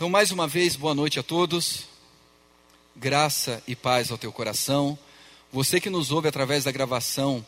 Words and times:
Então, 0.00 0.08
mais 0.08 0.30
uma 0.30 0.48
vez, 0.48 0.76
boa 0.76 0.94
noite 0.94 1.20
a 1.20 1.22
todos. 1.22 1.84
Graça 2.96 3.62
e 3.68 3.76
paz 3.76 4.10
ao 4.10 4.16
teu 4.16 4.32
coração. 4.32 4.98
Você 5.52 5.78
que 5.78 5.90
nos 5.90 6.10
ouve 6.10 6.26
através 6.26 6.64
da 6.64 6.72
gravação 6.72 7.44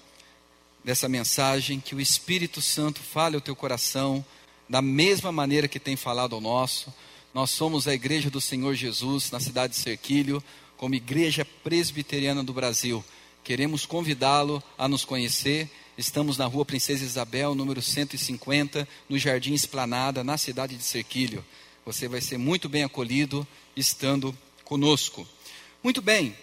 dessa 0.85 1.09
mensagem, 1.09 1.81
que 1.81 1.95
o 1.95 2.01
Espírito 2.01 2.61
Santo 2.61 3.01
fale 3.01 3.37
ao 3.37 3.41
teu 3.41 3.57
coração 3.57 4.23
da 4.69 4.83
mesma 4.83 5.33
maneira 5.33 5.67
que 5.67 5.81
tem 5.81 5.97
falado 5.97 6.35
ao 6.35 6.43
nosso. 6.43 6.93
Nós 7.33 7.49
somos 7.49 7.89
a 7.89 7.95
Igreja 7.95 8.29
do 8.29 8.39
Senhor 8.39 8.75
Jesus 8.75 9.31
na 9.31 9.41
cidade 9.41 9.73
de 9.73 9.79
Serquilho, 9.79 10.45
como 10.77 10.95
Igreja 10.95 11.47
Presbiteriana 11.65 12.45
do 12.45 12.53
Brasil. 12.53 13.03
Queremos 13.43 13.87
convidá-lo 13.87 14.63
a 14.77 14.87
nos 14.87 15.07
conhecer. 15.07 15.71
Estamos 15.97 16.37
na 16.37 16.45
rua 16.45 16.67
Princesa 16.67 17.03
Isabel, 17.03 17.55
número 17.55 17.81
150, 17.81 18.87
no 19.09 19.17
Jardim 19.17 19.55
Esplanada, 19.55 20.23
na 20.23 20.37
cidade 20.37 20.77
de 20.77 20.83
Serquilho. 20.83 21.43
Você 21.85 22.07
vai 22.07 22.21
ser 22.21 22.39
muito 22.39 22.69
bem 22.69 22.85
acolhido 22.85 23.47
estando 23.77 24.37
conosco. 24.65 25.27
Muito 25.83 26.01
bem, 26.01 26.37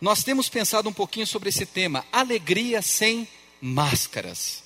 nós 0.00 0.24
temos 0.24 0.48
pensado 0.48 0.88
um 0.88 0.92
pouquinho 0.92 1.26
sobre 1.26 1.50
esse 1.50 1.66
tema: 1.66 2.04
alegria 2.10 2.80
sem 2.80 3.28
máscaras. 3.60 4.64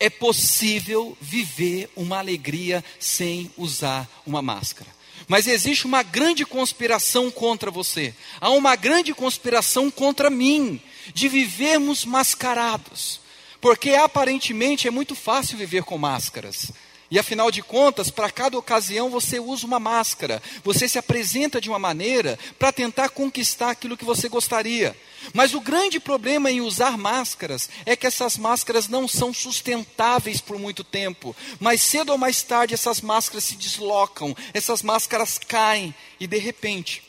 É 0.00 0.08
possível 0.08 1.16
viver 1.20 1.90
uma 1.96 2.18
alegria 2.18 2.84
sem 2.98 3.50
usar 3.56 4.08
uma 4.24 4.40
máscara. 4.40 4.90
Mas 5.26 5.48
existe 5.48 5.86
uma 5.86 6.02
grande 6.02 6.44
conspiração 6.46 7.30
contra 7.30 7.70
você. 7.70 8.14
Há 8.40 8.50
uma 8.50 8.76
grande 8.76 9.12
conspiração 9.12 9.90
contra 9.90 10.30
mim 10.30 10.80
de 11.12 11.28
vivermos 11.28 12.04
mascarados. 12.04 13.20
Porque 13.60 13.90
aparentemente 13.90 14.86
é 14.86 14.90
muito 14.90 15.16
fácil 15.16 15.58
viver 15.58 15.82
com 15.82 15.98
máscaras. 15.98 16.70
E 17.10 17.18
afinal 17.18 17.50
de 17.50 17.62
contas, 17.62 18.10
para 18.10 18.30
cada 18.30 18.58
ocasião 18.58 19.08
você 19.08 19.40
usa 19.40 19.66
uma 19.66 19.80
máscara, 19.80 20.42
você 20.62 20.86
se 20.86 20.98
apresenta 20.98 21.58
de 21.58 21.70
uma 21.70 21.78
maneira 21.78 22.38
para 22.58 22.70
tentar 22.70 23.08
conquistar 23.08 23.70
aquilo 23.70 23.96
que 23.96 24.04
você 24.04 24.28
gostaria. 24.28 24.94
Mas 25.32 25.54
o 25.54 25.60
grande 25.60 25.98
problema 25.98 26.50
em 26.50 26.60
usar 26.60 26.98
máscaras 26.98 27.70
é 27.86 27.96
que 27.96 28.06
essas 28.06 28.36
máscaras 28.36 28.88
não 28.88 29.08
são 29.08 29.32
sustentáveis 29.32 30.40
por 30.42 30.58
muito 30.58 30.84
tempo. 30.84 31.34
Mais 31.58 31.80
cedo 31.80 32.12
ou 32.12 32.18
mais 32.18 32.42
tarde 32.42 32.74
essas 32.74 33.00
máscaras 33.00 33.44
se 33.44 33.56
deslocam, 33.56 34.36
essas 34.52 34.82
máscaras 34.82 35.38
caem 35.38 35.94
e 36.20 36.26
de 36.26 36.38
repente 36.38 37.02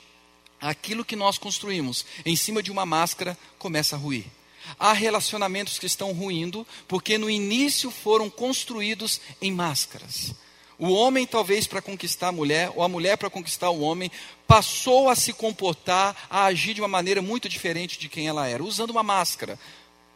aquilo 0.61 1.05
que 1.05 1.15
nós 1.15 1.37
construímos 1.37 2.05
em 2.25 2.37
cima 2.37 2.63
de 2.63 2.71
uma 2.71 2.85
máscara 2.85 3.37
começa 3.57 3.97
a 3.97 3.99
ruir. 3.99 4.25
Há 4.77 4.93
relacionamentos 4.93 5.79
que 5.79 5.85
estão 5.85 6.11
ruindo 6.11 6.65
porque 6.87 7.17
no 7.17 7.29
início 7.29 7.89
foram 7.89 8.29
construídos 8.29 9.21
em 9.41 9.51
máscaras. 9.51 10.33
O 10.77 10.93
homem, 10.93 11.25
talvez 11.25 11.67
para 11.67 11.81
conquistar 11.81 12.29
a 12.29 12.31
mulher, 12.31 12.71
ou 12.73 12.81
a 12.81 12.87
mulher 12.87 13.17
para 13.17 13.29
conquistar 13.29 13.69
o 13.69 13.81
homem, 13.81 14.09
passou 14.47 15.09
a 15.09 15.15
se 15.15 15.33
comportar, 15.33 16.15
a 16.29 16.45
agir 16.45 16.73
de 16.73 16.81
uma 16.81 16.87
maneira 16.87 17.21
muito 17.21 17.49
diferente 17.49 17.99
de 17.99 18.07
quem 18.07 18.27
ela 18.27 18.47
era, 18.47 18.63
usando 18.63 18.91
uma 18.91 19.03
máscara, 19.03 19.59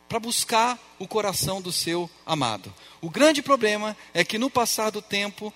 para 0.08 0.20
buscar 0.20 0.80
o 0.98 1.06
coração 1.06 1.62
do 1.62 1.72
seu 1.72 2.10
amado. 2.26 2.74
O 3.02 3.10
grande 3.10 3.42
problema 3.42 3.98
é 4.14 4.24
que 4.24 4.38
no 4.38 4.50
passar 4.50 4.90
do 4.90 5.02
tempo, 5.02 5.54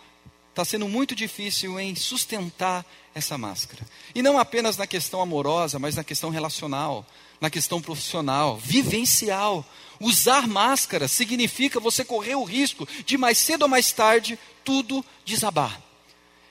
está 0.49 0.65
sendo 0.65 0.87
muito 0.89 1.15
difícil 1.15 1.79
em 1.79 1.95
sustentar 1.95 2.83
essa 3.13 3.37
máscara. 3.37 3.85
E 4.15 4.23
não 4.23 4.39
apenas 4.39 4.75
na 4.75 4.87
questão 4.87 5.21
amorosa, 5.21 5.77
mas 5.77 5.95
na 5.95 6.03
questão 6.03 6.31
relacional 6.31 7.05
na 7.39 7.49
questão 7.49 7.81
profissional, 7.81 8.57
vivencial. 8.57 9.65
Usar 9.99 10.47
máscara 10.47 11.07
significa 11.07 11.79
você 11.79 12.05
correr 12.05 12.35
o 12.35 12.43
risco 12.43 12.87
de 13.05 13.17
mais 13.17 13.37
cedo 13.37 13.63
ou 13.63 13.67
mais 13.67 13.91
tarde 13.91 14.37
tudo 14.63 15.03
desabar. 15.25 15.81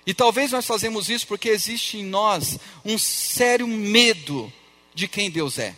E 0.07 0.15
talvez 0.15 0.53
nós 0.53 0.67
fazemos 0.67 1.09
isso 1.09 1.27
porque 1.27 1.49
existe 1.49 1.99
em 1.99 2.05
nós 2.05 2.59
um 2.85 2.97
sério 2.97 3.67
medo 3.67 4.53
de 4.95 5.09
quem 5.09 5.31
Deus 5.31 5.59
é. 5.59 5.75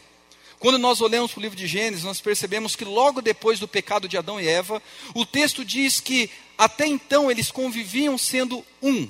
Quando 0.59 0.79
nós 0.79 1.01
olhamos 1.01 1.31
para 1.31 1.39
o 1.39 1.43
livro 1.43 1.57
de 1.57 1.67
Gênesis, 1.67 2.05
nós 2.05 2.21
percebemos 2.21 2.75
que 2.75 2.85
logo 2.85 3.23
depois 3.23 3.61
do 3.61 3.69
pecado 3.69 4.09
de 4.09 4.17
Adão 4.17 4.41
e 4.41 4.47
Eva, 4.47 4.83
o 5.15 5.25
texto 5.25 5.65
diz 5.65 6.01
que 6.01 6.29
até 6.57 6.87
então 6.87 7.31
eles 7.31 7.51
conviviam 7.51 8.19
sendo 8.19 8.65
um. 8.83 9.09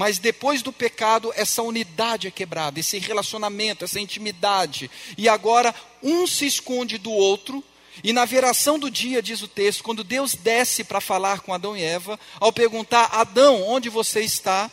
Mas 0.00 0.18
depois 0.18 0.62
do 0.62 0.72
pecado, 0.72 1.30
essa 1.36 1.62
unidade 1.62 2.26
é 2.26 2.30
quebrada, 2.30 2.80
esse 2.80 2.98
relacionamento, 2.98 3.84
essa 3.84 4.00
intimidade. 4.00 4.90
E 5.18 5.28
agora 5.28 5.74
um 6.02 6.26
se 6.26 6.46
esconde 6.46 6.96
do 6.96 7.10
outro. 7.10 7.62
E 8.02 8.10
na 8.10 8.24
viração 8.24 8.78
do 8.78 8.90
dia, 8.90 9.20
diz 9.20 9.42
o 9.42 9.46
texto, 9.46 9.82
quando 9.82 10.02
Deus 10.02 10.34
desce 10.34 10.84
para 10.84 11.02
falar 11.02 11.40
com 11.40 11.52
Adão 11.52 11.76
e 11.76 11.82
Eva, 11.82 12.18
ao 12.40 12.50
perguntar: 12.50 13.10
Adão, 13.12 13.62
onde 13.68 13.90
você 13.90 14.22
está? 14.22 14.70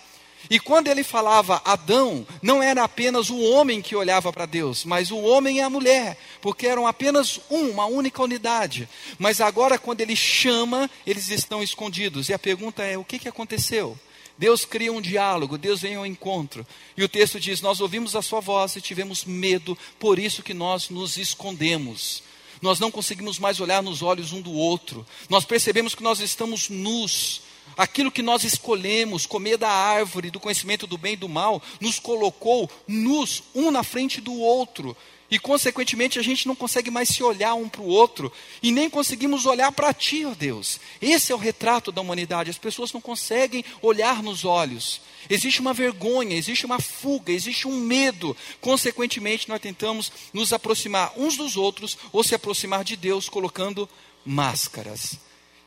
E 0.49 0.61
quando 0.61 0.87
ele 0.87 1.03
falava 1.03 1.61
Adão, 1.65 2.25
não 2.41 2.63
era 2.63 2.85
apenas 2.85 3.29
o 3.29 3.37
homem 3.37 3.81
que 3.81 3.97
olhava 3.97 4.31
para 4.31 4.45
Deus, 4.45 4.85
mas 4.85 5.11
o 5.11 5.17
homem 5.17 5.57
e 5.57 5.61
a 5.61 5.69
mulher, 5.69 6.17
porque 6.39 6.67
eram 6.67 6.87
apenas 6.87 7.41
um, 7.49 7.71
uma 7.71 7.85
única 7.85 8.23
unidade. 8.23 8.87
Mas 9.19 9.41
agora, 9.41 9.77
quando 9.77 9.99
ele 9.99 10.15
chama, 10.15 10.89
eles 11.05 11.27
estão 11.27 11.61
escondidos. 11.61 12.29
E 12.29 12.33
a 12.33 12.39
pergunta 12.39 12.81
é: 12.81 12.97
o 12.97 13.03
que, 13.03 13.19
que 13.19 13.27
aconteceu? 13.27 13.99
Deus 14.37 14.65
cria 14.65 14.93
um 14.93 15.01
diálogo, 15.01 15.57
Deus 15.57 15.81
vem 15.81 15.95
ao 15.95 16.05
encontro. 16.05 16.65
E 16.95 17.03
o 17.03 17.09
texto 17.09 17.39
diz: 17.39 17.61
Nós 17.61 17.81
ouvimos 17.81 18.15
a 18.15 18.21
sua 18.21 18.39
voz 18.39 18.75
e 18.75 18.81
tivemos 18.81 19.25
medo, 19.25 19.77
por 19.99 20.19
isso 20.19 20.43
que 20.43 20.53
nós 20.53 20.89
nos 20.89 21.17
escondemos. 21.17 22.21
Nós 22.61 22.79
não 22.79 22.91
conseguimos 22.91 23.39
mais 23.39 23.59
olhar 23.59 23.81
nos 23.83 24.01
olhos 24.01 24.31
um 24.31 24.41
do 24.41 24.51
outro. 24.51 25.05
Nós 25.29 25.45
percebemos 25.45 25.93
que 25.93 26.03
nós 26.03 26.19
estamos 26.19 26.69
nus. 26.69 27.41
Aquilo 27.75 28.11
que 28.11 28.21
nós 28.21 28.43
escolhemos, 28.43 29.25
comer 29.25 29.57
da 29.57 29.69
árvore 29.69 30.31
do 30.31 30.39
conhecimento 30.39 30.87
do 30.87 30.97
bem 30.97 31.13
e 31.13 31.17
do 31.17 31.29
mal, 31.29 31.61
nos 31.79 31.99
colocou 31.99 32.69
nus, 32.87 33.43
um 33.53 33.69
na 33.69 33.83
frente 33.83 34.21
do 34.21 34.33
outro. 34.33 34.97
E, 35.29 35.37
consequentemente, 35.37 36.17
a 36.17 36.21
gente 36.21 36.47
não 36.47 36.55
consegue 36.55 36.89
mais 36.89 37.09
se 37.09 37.21
olhar 37.21 37.53
um 37.53 37.67
para 37.67 37.81
o 37.81 37.87
outro 37.87 38.31
e 38.63 38.71
nem 38.71 38.89
conseguimos 38.89 39.45
olhar 39.45 39.71
para 39.73 39.93
Ti, 39.93 40.25
ó 40.25 40.33
Deus. 40.33 40.79
Esse 41.01 41.33
é 41.33 41.35
o 41.35 41.37
retrato 41.37 41.91
da 41.91 42.01
humanidade. 42.01 42.49
As 42.49 42.57
pessoas 42.57 42.93
não 42.93 43.01
conseguem 43.01 43.63
olhar 43.81 44.23
nos 44.23 44.45
olhos. 44.45 45.01
Existe 45.29 45.59
uma 45.59 45.73
vergonha, 45.73 46.37
existe 46.37 46.65
uma 46.65 46.79
fuga, 46.79 47.33
existe 47.33 47.67
um 47.67 47.77
medo. 47.77 48.37
Consequentemente, 48.61 49.49
nós 49.49 49.59
tentamos 49.59 50.11
nos 50.31 50.53
aproximar 50.53 51.11
uns 51.17 51.35
dos 51.35 51.57
outros 51.57 51.97
ou 52.13 52.23
se 52.23 52.33
aproximar 52.33 52.85
de 52.85 52.95
Deus 52.95 53.27
colocando 53.27 53.89
máscaras. 54.25 55.19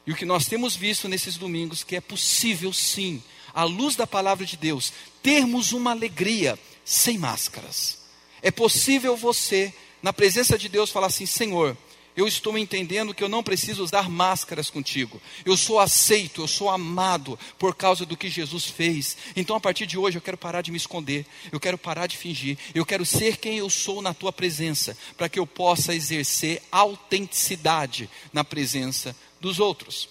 E 0.07 0.13
o 0.13 0.17
que 0.17 0.25
nós 0.25 0.47
temos 0.47 0.75
visto 0.75 1.07
nesses 1.07 1.37
domingos 1.37 1.85
que 1.85 1.97
é 1.97 2.01
possível 2.01 2.73
sim, 2.73 3.23
à 3.53 3.65
luz 3.65 3.95
da 3.95 4.07
palavra 4.07 4.47
de 4.47 4.57
Deus, 4.57 4.91
termos 5.23 5.73
uma 5.73 5.91
alegria 5.91 6.59
sem 6.83 7.19
máscaras. 7.19 8.00
É 8.43 8.51
possível 8.51 9.17
você, 9.17 9.73
na 10.03 10.13
presença 10.13 10.59
de 10.59 10.69
Deus, 10.69 10.91
falar 10.91 11.09
assim: 11.09 11.27
Senhor, 11.27 11.77
eu 12.17 12.27
estou 12.27 12.59
entendendo 12.59 13.15
que 13.15 13.23
eu 13.23 13.29
não 13.29 13.43
preciso 13.43 13.83
usar 13.83 14.09
máscaras 14.09 14.69
contigo. 14.69 15.21
Eu 15.45 15.57
sou 15.57 15.79
aceito, 15.79 16.43
eu 16.43 16.49
sou 16.49 16.69
amado 16.69 17.39
por 17.59 17.75
causa 17.75 18.05
do 18.05 18.17
que 18.17 18.29
Jesus 18.29 18.65
fez. 18.65 19.17
Então, 19.37 19.57
a 19.57 19.61
partir 19.61 19.87
de 19.87 19.97
hoje, 19.97 20.19
eu 20.19 20.23
quero 20.23 20.37
parar 20.37 20.61
de 20.61 20.71
me 20.71 20.77
esconder, 20.77 21.25
eu 21.53 21.61
quero 21.61 21.79
parar 21.79 22.07
de 22.07 22.17
fingir, 22.17 22.59
eu 22.75 22.85
quero 22.85 23.07
ser 23.07 23.37
quem 23.37 23.59
eu 23.59 23.71
sou 23.71 24.03
na 24.03 24.13
tua 24.13 24.33
presença, 24.33 24.97
para 25.17 25.29
que 25.29 25.39
eu 25.39 25.47
possa 25.47 25.95
exercer 25.95 26.63
autenticidade 26.71 28.11
na 28.33 28.45
presença 28.45 29.17
dos 29.41 29.61
outros. 29.61 30.09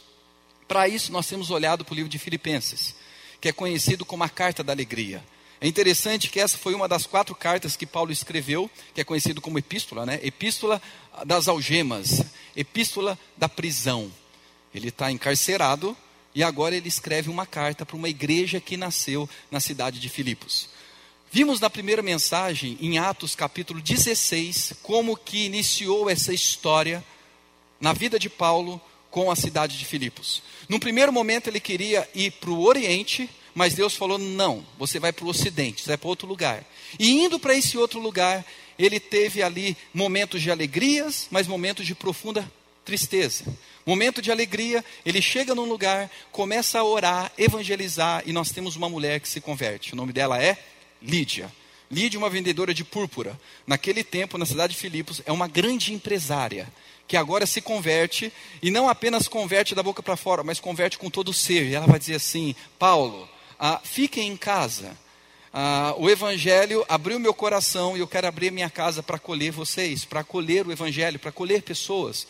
Para 0.67 0.88
isso, 0.88 1.11
nós 1.11 1.28
temos 1.28 1.50
olhado 1.51 1.84
para 1.84 1.94
o 1.94 1.96
livro 1.96 2.09
de 2.09 2.19
Filipenses, 2.19 2.96
que 3.41 3.50
é 3.50 3.51
conhecido 3.51 4.06
como 4.06 4.23
a 4.23 4.29
carta 4.29 4.63
da 4.63 4.72
alegria. 4.72 5.23
É 5.62 5.68
interessante 5.68 6.30
que 6.30 6.40
essa 6.40 6.58
foi 6.58 6.74
uma 6.74 6.88
das 6.88 7.06
quatro 7.06 7.36
cartas 7.36 7.75
que 7.75 7.86
Paulo 7.86 8.12
escreveu, 8.12 8.72
que 8.94 9.02
é 9.02 9.03
conhecido 9.03 9.42
como 9.42 9.59
epístola, 9.59 10.06
né? 10.06 10.20
Epístola 10.24 10.81
das 11.25 11.50
algemas, 11.50 12.24
epístola 12.56 13.20
da 13.36 13.50
prisão. 13.50 14.12
Ele 14.74 14.88
está 14.88 15.12
encarcerado 15.12 15.97
e 16.34 16.44
agora 16.44 16.75
ele 16.75 16.88
escreve 16.88 17.30
uma 17.30 17.46
carta 17.46 17.86
para 17.86 17.97
uma 17.97 18.08
igreja 18.08 18.62
que 18.62 18.78
nasceu 18.78 19.30
na 19.52 19.59
cidade 19.59 20.00
de 20.00 20.08
Filipos. 20.08 20.70
Vimos 21.32 21.59
na 21.59 21.70
primeira 21.70 22.02
mensagem, 22.02 22.78
em 22.79 22.97
Atos 22.97 23.35
capítulo 23.35 23.82
16, 23.82 24.76
como 24.82 25.17
que 25.17 25.46
iniciou 25.46 26.09
essa 26.09 26.34
história 26.34 27.03
na 27.82 27.94
vida 27.94 28.17
de 28.17 28.29
Paulo 28.29 28.82
com 29.12 29.29
a 29.29 29.35
cidade 29.35 29.78
de 29.78 29.85
Filipos. 29.85 30.41
No 30.67 30.79
primeiro 30.79 31.12
momento 31.12 31.47
ele 31.47 31.59
queria 31.59 32.08
ir 32.16 32.32
para 32.32 32.50
o 32.50 32.64
Oriente, 32.64 33.29
mas 33.53 33.73
Deus 33.73 33.96
falou: 33.96 34.17
não, 34.17 34.66
você 34.78 34.99
vai 34.99 35.11
para 35.11 35.25
o 35.25 35.29
ocidente, 35.29 35.81
você 35.81 35.90
vai 35.90 35.97
para 35.97 36.09
outro 36.09 36.28
lugar. 36.28 36.63
E 36.97 37.11
indo 37.11 37.40
para 37.40 37.55
esse 37.55 37.78
outro 37.78 37.99
lugar, 37.99 38.46
ele 38.78 38.99
teve 38.99 39.43
ali 39.43 39.75
momentos 39.93 40.41
de 40.41 40.49
alegrias, 40.49 41.28
mas 41.29 41.47
momentos 41.47 41.85
de 41.85 41.93
profunda 41.93 42.49
tristeza. 42.85 43.46
Momento 43.85 44.22
de 44.22 44.31
alegria, 44.31 44.84
ele 45.05 45.22
chega 45.22 45.55
num 45.55 45.66
lugar, 45.66 46.09
começa 46.31 46.79
a 46.79 46.84
orar, 46.84 47.31
evangelizar, 47.37 48.23
e 48.25 48.31
nós 48.31 48.51
temos 48.51 48.75
uma 48.75 48.90
mulher 48.90 49.19
que 49.19 49.28
se 49.28 49.41
converte. 49.41 49.93
O 49.93 49.95
nome 49.95 50.13
dela 50.13 50.41
é 50.41 50.57
Lídia. 51.02 51.52
Lídia, 51.91 52.19
uma 52.19 52.29
vendedora 52.29 52.73
de 52.73 52.84
púrpura. 52.84 53.40
Naquele 53.66 54.03
tempo, 54.03 54.37
na 54.37 54.45
cidade 54.45 54.73
de 54.73 54.79
Filipos, 54.79 55.22
é 55.25 55.31
uma 55.31 55.47
grande 55.47 55.93
empresária 55.93 56.67
que 57.07 57.17
agora 57.17 57.47
se 57.47 57.59
converte 57.59 58.31
e 58.61 58.69
não 58.69 58.87
apenas 58.87 59.28
converte 59.28 59.73
da 59.73 59.81
boca 59.81 60.03
para 60.03 60.16
fora, 60.16 60.43
mas 60.43 60.59
converte 60.59 60.99
com 60.99 61.09
todo 61.09 61.29
o 61.29 61.34
ser. 61.34 61.66
E 61.66 61.73
ela 61.73 61.87
vai 61.87 61.97
dizer 61.97 62.16
assim: 62.16 62.55
Paulo, 62.78 63.28
ah, 63.59 63.82
fiquem 63.84 64.29
em 64.29 64.38
casa. 64.38 64.97
Ah, 65.52 65.94
o 65.97 66.09
Evangelho 66.09 66.85
abriu 66.88 67.20
meu 67.20 67.34
coração 67.34 67.97
e 67.97 68.00
eu 68.00 68.08
quero 68.08 68.28
abrir 68.28 68.52
minha 68.52 68.70
casa 68.70 69.03
para 69.03 69.17
acolher 69.17 69.52
vocês, 69.52 70.06
para 70.06 70.22
acolher 70.22 70.66
o 70.66 70.72
Evangelho, 70.72 71.20
para 71.20 71.29
acolher 71.29 71.61
pessoas. 71.64 72.26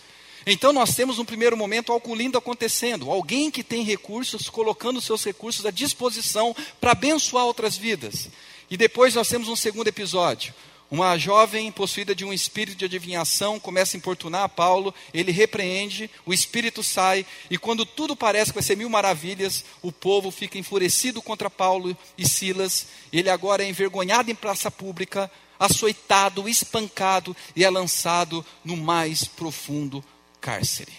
Então 0.46 0.72
nós 0.74 0.96
temos 0.96 1.20
um 1.20 1.26
primeiro 1.26 1.56
momento 1.56 1.92
algo 1.92 2.16
lindo 2.16 2.38
acontecendo, 2.38 3.12
alguém 3.12 3.52
que 3.52 3.64
tem 3.64 3.84
recursos 3.84 4.50
colocando 4.50 5.02
seus 5.02 5.24
recursos 5.24 5.66
à 5.66 5.72
disposição 5.72 6.56
para 6.80 6.94
abençoar 6.94 7.46
outras 7.46 7.78
vidas. 7.78 8.30
E 8.70 8.78
depois 8.78 9.16
nós 9.16 9.28
temos 9.28 9.50
um 9.50 9.56
segundo 9.56 9.88
episódio. 9.88 10.54
Uma 10.91 11.19
jovem 11.19 11.71
possuída 11.71 12.15
de 12.15 12.25
um 12.25 12.33
espírito 12.33 12.80
de 12.80 12.86
adivinhação 12.86 13.59
começa 13.59 13.95
a 13.95 14.00
importunar 14.00 14.50
Paulo, 14.50 14.94
ele 15.13 15.31
repreende, 15.31 16.09
o 16.25 16.33
espírito 16.33 16.81
sai, 16.81 17.24
e 17.47 17.59
quando 17.59 17.86
tudo 17.86 18.15
parece 18.15 18.51
que 18.51 18.56
vai 18.56 18.63
ser 18.63 18.75
mil 18.75 18.89
maravilhas, 18.89 19.63
o 19.83 19.91
povo 19.91 20.31
fica 20.31 20.57
enfurecido 20.57 21.21
contra 21.21 21.47
Paulo 21.47 21.95
e 22.18 22.27
Silas, 22.27 22.88
ele 23.13 23.30
agora 23.30 23.63
é 23.63 23.69
envergonhado 23.69 24.31
em 24.31 24.36
praça 24.36 24.71
pública, 24.71 25.30
açoitado, 25.59 26.50
espancado 26.50 27.38
e 27.56 27.63
é 27.63 27.69
lançado 27.69 28.44
no 28.65 28.75
mais 28.75 29.25
profundo 29.25 30.03
cárcere, 30.41 30.94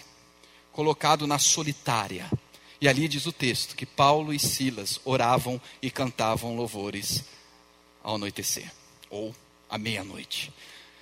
colocado 0.71 1.27
na 1.27 1.37
solitária. 1.37 2.31
E 2.79 2.87
ali 2.87 3.09
diz 3.09 3.25
o 3.25 3.33
texto 3.33 3.75
que 3.75 3.85
Paulo 3.85 4.33
e 4.33 4.39
Silas 4.39 5.01
oravam 5.03 5.59
e 5.81 5.91
cantavam 5.91 6.55
louvores 6.55 7.25
ao 8.01 8.15
anoitecer, 8.15 8.71
ou 9.09 9.35
à 9.71 9.77
meia-noite. 9.77 10.53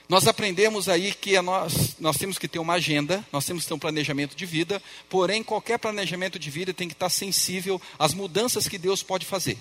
Nós 0.07 0.27
aprendemos 0.27 0.87
aí 0.87 1.13
que 1.13 1.39
nós, 1.41 1.95
nós 1.99 2.17
temos 2.17 2.37
que 2.37 2.47
ter 2.47 2.59
uma 2.59 2.73
agenda, 2.75 3.23
nós 3.31 3.45
temos 3.45 3.63
que 3.63 3.67
ter 3.67 3.73
um 3.73 3.79
planejamento 3.79 4.35
de 4.35 4.45
vida, 4.45 4.81
porém, 5.09 5.43
qualquer 5.43 5.77
planejamento 5.77 6.39
de 6.39 6.49
vida 6.49 6.73
tem 6.73 6.87
que 6.87 6.93
estar 6.93 7.09
sensível 7.09 7.81
às 7.97 8.13
mudanças 8.13 8.67
que 8.67 8.77
Deus 8.77 9.03
pode 9.03 9.25
fazer. 9.25 9.57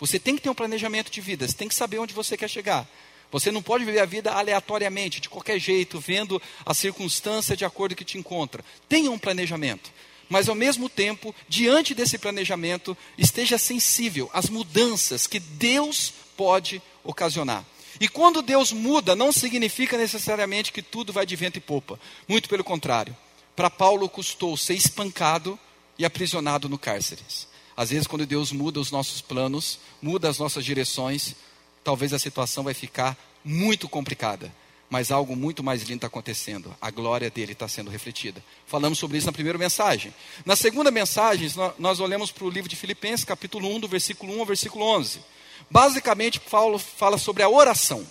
Você 0.00 0.18
tem 0.18 0.34
que 0.34 0.42
ter 0.42 0.50
um 0.50 0.54
planejamento 0.54 1.10
de 1.10 1.20
vida, 1.20 1.46
você 1.46 1.54
tem 1.54 1.68
que 1.68 1.74
saber 1.74 1.98
onde 1.98 2.14
você 2.14 2.36
quer 2.36 2.48
chegar. 2.48 2.88
Você 3.30 3.50
não 3.50 3.62
pode 3.62 3.84
viver 3.84 4.00
a 4.00 4.04
vida 4.04 4.32
aleatoriamente, 4.32 5.20
de 5.20 5.28
qualquer 5.28 5.58
jeito, 5.58 6.00
vendo 6.00 6.42
a 6.66 6.74
circunstância 6.74 7.56
de 7.56 7.64
acordo 7.64 7.94
que 7.94 8.04
te 8.04 8.18
encontra. 8.18 8.64
Tenha 8.88 9.10
um 9.10 9.18
planejamento. 9.18 9.92
Mas 10.28 10.48
ao 10.48 10.54
mesmo 10.54 10.88
tempo, 10.88 11.34
diante 11.48 11.94
desse 11.94 12.18
planejamento, 12.18 12.96
esteja 13.16 13.56
sensível 13.56 14.28
às 14.32 14.48
mudanças 14.48 15.26
que 15.26 15.38
Deus 15.38 16.12
pode 16.36 16.82
ocasionar. 17.04 17.64
E 18.02 18.08
quando 18.08 18.42
Deus 18.42 18.72
muda, 18.72 19.14
não 19.14 19.30
significa 19.30 19.96
necessariamente 19.96 20.72
que 20.72 20.82
tudo 20.82 21.12
vai 21.12 21.24
de 21.24 21.36
vento 21.36 21.58
e 21.58 21.60
popa. 21.60 22.00
Muito 22.26 22.48
pelo 22.48 22.64
contrário. 22.64 23.16
Para 23.54 23.70
Paulo 23.70 24.08
custou 24.08 24.56
ser 24.56 24.74
espancado 24.74 25.56
e 25.96 26.04
aprisionado 26.04 26.68
no 26.68 26.76
cárcere. 26.76 27.22
Às 27.76 27.90
vezes, 27.90 28.08
quando 28.08 28.26
Deus 28.26 28.50
muda 28.50 28.80
os 28.80 28.90
nossos 28.90 29.20
planos, 29.20 29.78
muda 30.02 30.28
as 30.28 30.36
nossas 30.36 30.64
direções, 30.64 31.36
talvez 31.84 32.12
a 32.12 32.18
situação 32.18 32.64
vai 32.64 32.74
ficar 32.74 33.16
muito 33.44 33.88
complicada. 33.88 34.52
Mas 34.90 35.12
algo 35.12 35.36
muito 35.36 35.62
mais 35.62 35.82
lindo 35.82 35.98
está 35.98 36.08
acontecendo. 36.08 36.76
A 36.80 36.90
glória 36.90 37.30
dele 37.30 37.52
está 37.52 37.68
sendo 37.68 37.88
refletida. 37.88 38.42
Falamos 38.66 38.98
sobre 38.98 39.16
isso 39.16 39.28
na 39.28 39.32
primeira 39.32 39.60
mensagem. 39.60 40.12
Na 40.44 40.56
segunda 40.56 40.90
mensagem, 40.90 41.48
nós 41.78 42.00
olhamos 42.00 42.32
para 42.32 42.44
o 42.46 42.50
livro 42.50 42.68
de 42.68 42.74
Filipenses, 42.74 43.24
capítulo 43.24 43.72
1, 43.76 43.78
do 43.78 43.86
versículo 43.86 44.34
1 44.34 44.40
ao 44.40 44.46
versículo 44.46 44.84
11. 44.86 45.20
Basicamente, 45.70 46.40
Paulo 46.40 46.78
fala 46.78 47.18
sobre 47.18 47.42
a 47.42 47.48
oração. 47.48 48.06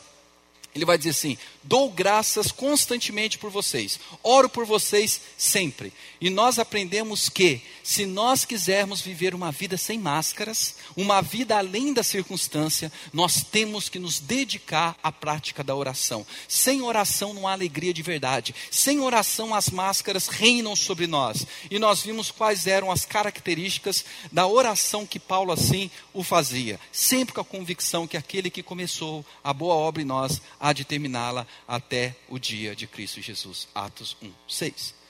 Ele 0.73 0.85
vai 0.85 0.97
dizer 0.97 1.11
assim: 1.11 1.37
dou 1.63 1.89
graças 1.89 2.51
constantemente 2.51 3.37
por 3.37 3.49
vocês, 3.49 3.99
oro 4.23 4.49
por 4.49 4.65
vocês 4.65 5.21
sempre. 5.37 5.91
E 6.19 6.29
nós 6.29 6.59
aprendemos 6.59 7.27
que, 7.27 7.61
se 7.83 8.05
nós 8.05 8.45
quisermos 8.45 9.01
viver 9.01 9.33
uma 9.33 9.51
vida 9.51 9.77
sem 9.77 9.97
máscaras, 9.97 10.75
uma 10.95 11.21
vida 11.21 11.57
além 11.57 11.93
da 11.93 12.03
circunstância, 12.03 12.91
nós 13.11 13.43
temos 13.43 13.89
que 13.89 13.99
nos 13.99 14.19
dedicar 14.19 14.97
à 15.01 15.11
prática 15.11 15.63
da 15.63 15.75
oração. 15.75 16.25
Sem 16.47 16.81
oração 16.81 17.33
não 17.33 17.47
há 17.47 17.53
alegria 17.53 17.93
de 17.93 18.01
verdade. 18.01 18.53
Sem 18.69 18.99
oração 18.99 19.53
as 19.53 19.69
máscaras 19.69 20.27
reinam 20.27 20.75
sobre 20.75 21.07
nós. 21.07 21.45
E 21.69 21.79
nós 21.79 22.01
vimos 22.01 22.31
quais 22.31 22.67
eram 22.67 22.91
as 22.91 23.05
características 23.05 24.05
da 24.31 24.47
oração 24.47 25.05
que 25.05 25.19
Paulo 25.19 25.51
assim 25.51 25.89
o 26.13 26.23
fazia, 26.23 26.79
sempre 26.91 27.33
com 27.33 27.41
a 27.41 27.45
convicção 27.45 28.07
que 28.07 28.17
aquele 28.17 28.49
que 28.49 28.63
começou 28.63 29.25
a 29.43 29.53
boa 29.53 29.75
obra 29.75 30.01
em 30.01 30.05
nós 30.05 30.41
há 30.59 30.73
de 30.73 30.85
terminá-la 30.85 31.47
até 31.67 32.15
o 32.29 32.37
dia 32.37 32.75
de 32.75 32.87
Cristo 32.87 33.21
Jesus. 33.21 33.67
Atos 33.73 34.15
1, 34.21 34.31
6. 34.47 35.00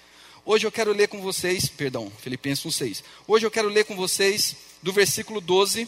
Hoje 0.43 0.65
eu 0.65 0.71
quero 0.71 0.91
ler 0.91 1.07
com 1.07 1.21
vocês, 1.21 1.69
perdão, 1.69 2.11
Filipenses 2.19 2.65
1, 2.65 2.71
6. 2.71 3.03
Hoje 3.27 3.45
eu 3.45 3.51
quero 3.51 3.69
ler 3.69 3.85
com 3.85 3.95
vocês 3.95 4.55
do 4.81 4.91
versículo 4.91 5.39
12 5.39 5.88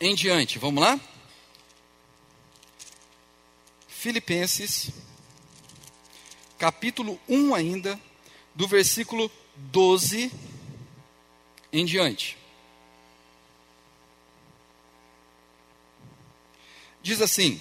em 0.00 0.14
diante. 0.14 0.56
Vamos 0.58 0.80
lá? 0.80 1.00
Filipenses, 3.88 4.90
capítulo 6.56 7.20
1 7.28 7.54
ainda, 7.56 8.00
do 8.54 8.68
versículo 8.68 9.28
12 9.56 10.30
em 11.72 11.84
diante. 11.84 12.38
Diz 17.02 17.20
assim: 17.20 17.60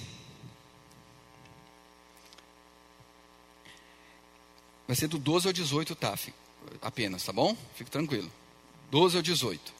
Vai 4.87 4.95
ser 4.95 5.07
do 5.07 5.17
12 5.17 5.47
ao 5.47 5.53
18, 5.53 5.95
tá? 5.95 6.17
Apenas, 6.81 7.23
tá 7.23 7.33
bom? 7.33 7.55
Fique 7.75 7.89
tranquilo. 7.89 8.31
12 8.91 9.17
ao 9.17 9.23
18. 9.23 9.73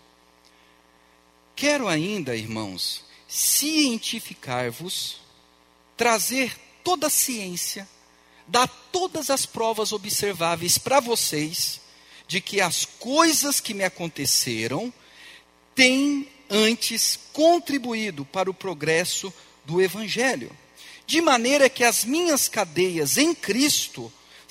Quero 1.56 1.88
ainda, 1.88 2.36
irmãos, 2.36 3.04
cientificar-vos, 3.28 5.18
trazer 5.96 6.56
toda 6.84 7.08
a 7.08 7.10
ciência, 7.10 7.88
dar 8.48 8.68
todas 8.92 9.30
as 9.30 9.46
provas 9.46 9.92
observáveis 9.92 10.78
para 10.78 11.00
vocês 11.00 11.82
de 12.28 12.42
que 12.42 12.60
as 12.60 12.86
coisas 12.86 13.60
que 13.60 13.74
me 13.74 13.84
aconteceram 13.84 14.94
têm 15.74 16.28
antes 16.50 17.20
contribuído 17.32 18.26
para 18.26 18.50
o 18.50 18.54
progresso 18.54 19.34
do 19.66 19.82
Evangelho, 19.82 20.52
de 21.08 21.22
maneira 21.22 21.70
que 21.70 21.84
as 21.84 22.04
minhas 22.04 22.48
cadeias 22.48 23.18
em 23.18 23.34
Cristo 23.34 24.12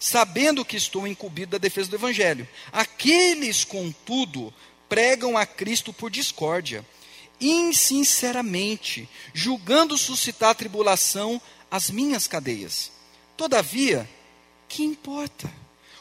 sabendo 0.00 0.64
que 0.64 0.78
estou 0.78 1.06
incumbido 1.06 1.52
da 1.52 1.58
defesa 1.58 1.90
do 1.90 1.96
Evangelho. 1.96 2.48
Aqueles, 2.72 3.62
contudo, 3.64 4.52
pregam 4.88 5.36
a 5.36 5.44
Cristo 5.44 5.92
por 5.92 6.10
discórdia, 6.10 6.84
insinceramente, 7.38 9.06
julgando 9.34 9.98
suscitar 9.98 10.54
tribulação 10.54 11.40
às 11.70 11.90
minhas 11.90 12.26
cadeias. 12.26 12.90
Todavia, 13.36 14.08
que 14.66 14.82
importa? 14.82 15.52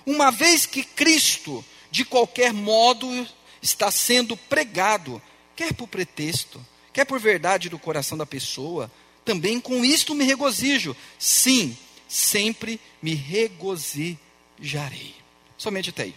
Uma 0.06 0.32
vez 0.32 0.66
que 0.66 0.84
Cristo, 0.84 1.64
de 1.92 2.06
qualquer 2.06 2.54
modo, 2.54 3.28
está 3.62 3.92
sendo 3.92 4.38
pregado, 4.38 5.22
quer 5.56 5.74
por 5.74 5.88
pretexto, 5.88 6.66
quer 6.94 7.06
por 7.06 7.20
verdade 7.20 7.70
do 7.70 7.78
coração 7.78 8.18
da 8.18 8.26
pessoa, 8.26 8.90
também 9.26 9.60
com 9.60 9.84
isto 9.84 10.16
me 10.16 10.24
regozijo. 10.24 10.96
Sim, 11.20 11.78
sempre 12.10 12.82
me 13.02 13.14
regozijarei. 13.14 15.16
Somente 15.58 15.92
até 15.92 16.04
aí. 16.04 16.16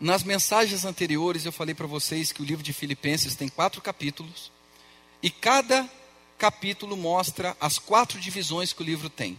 Nas 0.00 0.22
mensagens 0.22 0.84
anteriores 0.84 1.44
eu 1.44 1.50
falei 1.50 1.74
para 1.74 1.88
vocês 1.88 2.30
que 2.30 2.40
o 2.40 2.44
livro 2.44 2.62
de 2.62 2.72
Filipenses 2.72 3.34
tem 3.34 3.48
quatro 3.48 3.82
capítulos 3.82 4.52
e 5.20 5.28
cada 5.28 5.90
capítulo 6.38 6.96
mostra 6.96 7.56
as 7.60 7.80
quatro 7.80 8.20
divisões 8.20 8.72
que 8.72 8.80
o 8.80 8.86
livro 8.86 9.10
tem. 9.10 9.36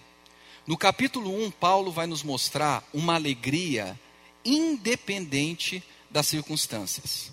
No 0.67 0.77
capítulo 0.77 1.33
1, 1.45 1.51
Paulo 1.51 1.91
vai 1.91 2.05
nos 2.05 2.21
mostrar 2.21 2.87
uma 2.93 3.15
alegria 3.15 3.97
independente 4.43 5.81
das 6.11 6.27
circunstâncias. 6.27 7.31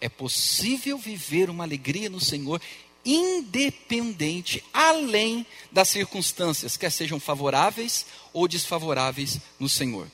É 0.00 0.08
possível 0.08 0.96
viver 0.96 1.50
uma 1.50 1.64
alegria 1.64 2.08
no 2.08 2.20
Senhor 2.20 2.60
independente, 3.04 4.64
além 4.72 5.46
das 5.70 5.88
circunstâncias, 5.88 6.76
quer 6.76 6.90
sejam 6.90 7.20
favoráveis 7.20 8.06
ou 8.32 8.48
desfavoráveis 8.48 9.38
no 9.58 9.68
Senhor. 9.68 10.08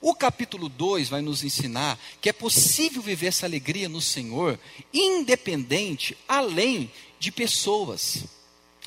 O 0.00 0.14
capítulo 0.14 0.68
2 0.68 1.08
vai 1.08 1.22
nos 1.22 1.42
ensinar 1.42 1.98
que 2.20 2.28
é 2.28 2.32
possível 2.32 3.00
viver 3.00 3.28
essa 3.28 3.46
alegria 3.46 3.88
no 3.88 4.02
Senhor, 4.02 4.58
independente, 4.92 6.16
além 6.28 6.90
de 7.18 7.32
pessoas. 7.32 8.24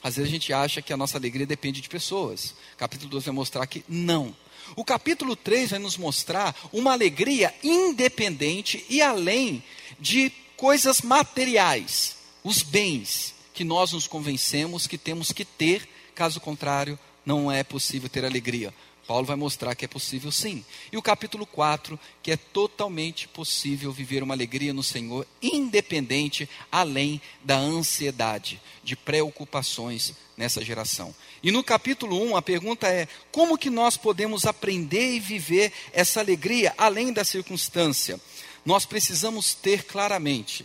Às 0.04 0.16
vezes 0.16 0.30
a 0.30 0.32
gente 0.32 0.54
acha 0.54 0.82
que 0.82 0.94
a 0.94 0.98
nossa 0.98 1.18
alegria 1.18 1.48
depende 1.48 1.82
de 1.82 1.90
pessoas. 1.90 2.54
O 2.76 2.78
capítulo 2.78 3.10
2 3.10 3.26
vai 3.26 3.34
mostrar 3.34 3.66
que 3.66 3.84
não. 3.90 4.36
O 4.76 4.86
capítulo 4.86 5.36
3 5.36 5.72
vai 5.72 5.80
nos 5.80 5.98
mostrar 5.98 6.56
uma 6.72 6.92
alegria 6.92 7.52
independente 7.64 8.86
e 8.88 9.02
além 9.02 9.64
de 10.00 10.32
coisas 10.56 11.02
materiais, 11.02 12.18
os 12.44 12.62
bens 12.62 13.37
que 13.58 13.64
nós 13.64 13.92
nos 13.92 14.06
convencemos 14.06 14.86
que 14.86 15.00
temos 15.00 15.32
que 15.32 15.44
ter, 15.44 15.90
caso 16.14 16.40
contrário, 16.40 16.98
não 17.26 17.52
é 17.52 17.64
possível 17.64 18.08
ter 18.08 18.24
alegria. 18.24 18.72
Paulo 19.08 19.26
vai 19.26 19.36
mostrar 19.36 19.74
que 19.74 19.84
é 19.84 19.88
possível 19.88 20.32
sim. 20.32 20.64
E 20.92 20.98
o 20.98 21.02
capítulo 21.02 21.44
4, 21.44 22.00
que 22.22 22.32
é 22.32 22.38
totalmente 22.38 23.28
possível 23.28 23.92
viver 23.92 24.22
uma 24.22 24.36
alegria 24.36 24.76
no 24.76 24.84
Senhor, 24.84 25.26
independente, 25.42 26.48
além 26.72 27.20
da 27.44 27.58
ansiedade, 27.58 28.62
de 28.84 28.96
preocupações 28.96 30.14
nessa 30.38 30.64
geração. 30.64 31.16
E 31.42 31.52
no 31.52 31.64
capítulo 31.64 32.22
1, 32.30 32.38
a 32.38 32.44
pergunta 32.44 32.88
é: 32.88 33.08
como 33.32 33.58
que 33.58 33.72
nós 33.72 33.98
podemos 33.98 34.46
aprender 34.46 35.16
e 35.16 35.20
viver 35.20 35.74
essa 35.92 36.20
alegria 36.20 36.76
além 36.78 37.12
da 37.12 37.24
circunstância? 37.24 38.22
Nós 38.64 38.86
precisamos 38.86 39.56
ter 39.56 39.86
claramente 39.86 40.64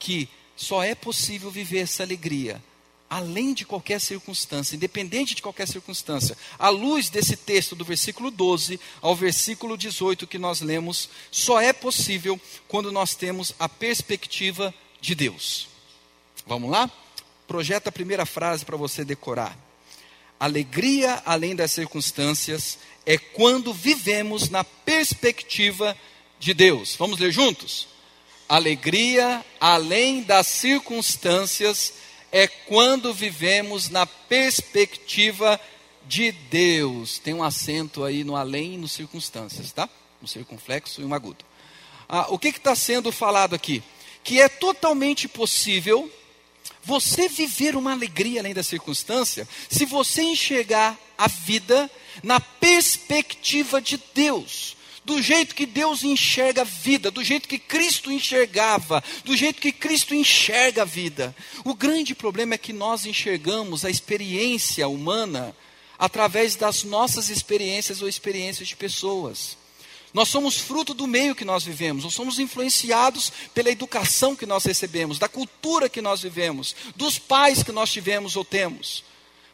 que 0.00 0.28
só 0.56 0.82
é 0.82 0.94
possível 0.94 1.50
viver 1.50 1.80
essa 1.80 2.02
alegria 2.02 2.62
além 3.14 3.54
de 3.54 3.64
qualquer 3.64 4.00
circunstância, 4.00 4.74
independente 4.74 5.36
de 5.36 5.42
qualquer 5.42 5.68
circunstância, 5.68 6.36
à 6.58 6.68
luz 6.68 7.08
desse 7.08 7.36
texto 7.36 7.76
do 7.76 7.84
versículo 7.84 8.28
12 8.28 8.80
ao 9.00 9.14
versículo 9.14 9.76
18 9.78 10.26
que 10.26 10.36
nós 10.36 10.60
lemos, 10.60 11.08
só 11.30 11.60
é 11.60 11.72
possível 11.72 12.40
quando 12.66 12.90
nós 12.90 13.14
temos 13.14 13.54
a 13.56 13.68
perspectiva 13.68 14.74
de 15.00 15.14
Deus. 15.14 15.68
Vamos 16.44 16.70
lá? 16.70 16.90
Projeta 17.46 17.88
a 17.88 17.92
primeira 17.92 18.26
frase 18.26 18.64
para 18.64 18.76
você 18.76 19.04
decorar. 19.04 19.56
Alegria 20.40 21.22
além 21.24 21.54
das 21.54 21.70
circunstâncias 21.70 22.78
é 23.06 23.16
quando 23.16 23.72
vivemos 23.72 24.48
na 24.48 24.64
perspectiva 24.64 25.96
de 26.40 26.52
Deus. 26.52 26.96
Vamos 26.96 27.20
ler 27.20 27.30
juntos? 27.30 27.93
Alegria 28.48 29.44
além 29.60 30.22
das 30.22 30.46
circunstâncias 30.46 31.94
é 32.30 32.46
quando 32.46 33.14
vivemos 33.14 33.88
na 33.88 34.06
perspectiva 34.06 35.58
de 36.06 36.32
Deus. 36.32 37.18
Tem 37.18 37.32
um 37.32 37.42
acento 37.42 38.04
aí 38.04 38.24
no 38.24 38.36
além 38.36 38.74
e 38.74 38.78
no 38.78 38.88
circunstâncias, 38.88 39.72
tá? 39.72 39.88
Um 40.22 40.26
circunflexo 40.26 41.00
e 41.00 41.04
um 41.04 41.14
agudo. 41.14 41.44
Ah, 42.08 42.26
o 42.28 42.38
que 42.38 42.48
está 42.48 42.74
sendo 42.74 43.10
falado 43.10 43.54
aqui? 43.54 43.82
Que 44.22 44.40
é 44.40 44.48
totalmente 44.48 45.26
possível 45.28 46.10
você 46.82 47.28
viver 47.28 47.76
uma 47.76 47.92
alegria 47.92 48.40
além 48.40 48.52
da 48.52 48.62
circunstância 48.62 49.48
se 49.70 49.86
você 49.86 50.22
enxergar 50.22 50.98
a 51.16 51.28
vida 51.28 51.90
na 52.22 52.40
perspectiva 52.40 53.80
de 53.80 54.00
Deus 54.14 54.76
do 55.04 55.20
jeito 55.20 55.54
que 55.54 55.66
Deus 55.66 56.02
enxerga 56.02 56.62
a 56.62 56.64
vida, 56.64 57.10
do 57.10 57.22
jeito 57.22 57.48
que 57.48 57.58
Cristo 57.58 58.10
enxergava, 58.10 59.02
do 59.24 59.36
jeito 59.36 59.60
que 59.60 59.70
Cristo 59.70 60.14
enxerga 60.14 60.82
a 60.82 60.86
vida. 60.86 61.34
O 61.64 61.74
grande 61.74 62.14
problema 62.14 62.54
é 62.54 62.58
que 62.58 62.72
nós 62.72 63.04
enxergamos 63.04 63.84
a 63.84 63.90
experiência 63.90 64.88
humana 64.88 65.54
através 65.98 66.56
das 66.56 66.84
nossas 66.84 67.28
experiências 67.28 68.00
ou 68.00 68.08
experiências 68.08 68.68
de 68.68 68.76
pessoas. 68.76 69.56
Nós 70.12 70.28
somos 70.28 70.56
fruto 70.56 70.94
do 70.94 71.08
meio 71.08 71.34
que 71.34 71.44
nós 71.44 71.64
vivemos, 71.64 72.04
nós 72.04 72.14
somos 72.14 72.38
influenciados 72.38 73.32
pela 73.52 73.70
educação 73.70 74.36
que 74.36 74.46
nós 74.46 74.64
recebemos, 74.64 75.18
da 75.18 75.28
cultura 75.28 75.88
que 75.88 76.00
nós 76.00 76.22
vivemos, 76.22 76.74
dos 76.94 77.18
pais 77.18 77.64
que 77.64 77.72
nós 77.72 77.92
tivemos 77.92 78.36
ou 78.36 78.44
temos. 78.44 79.02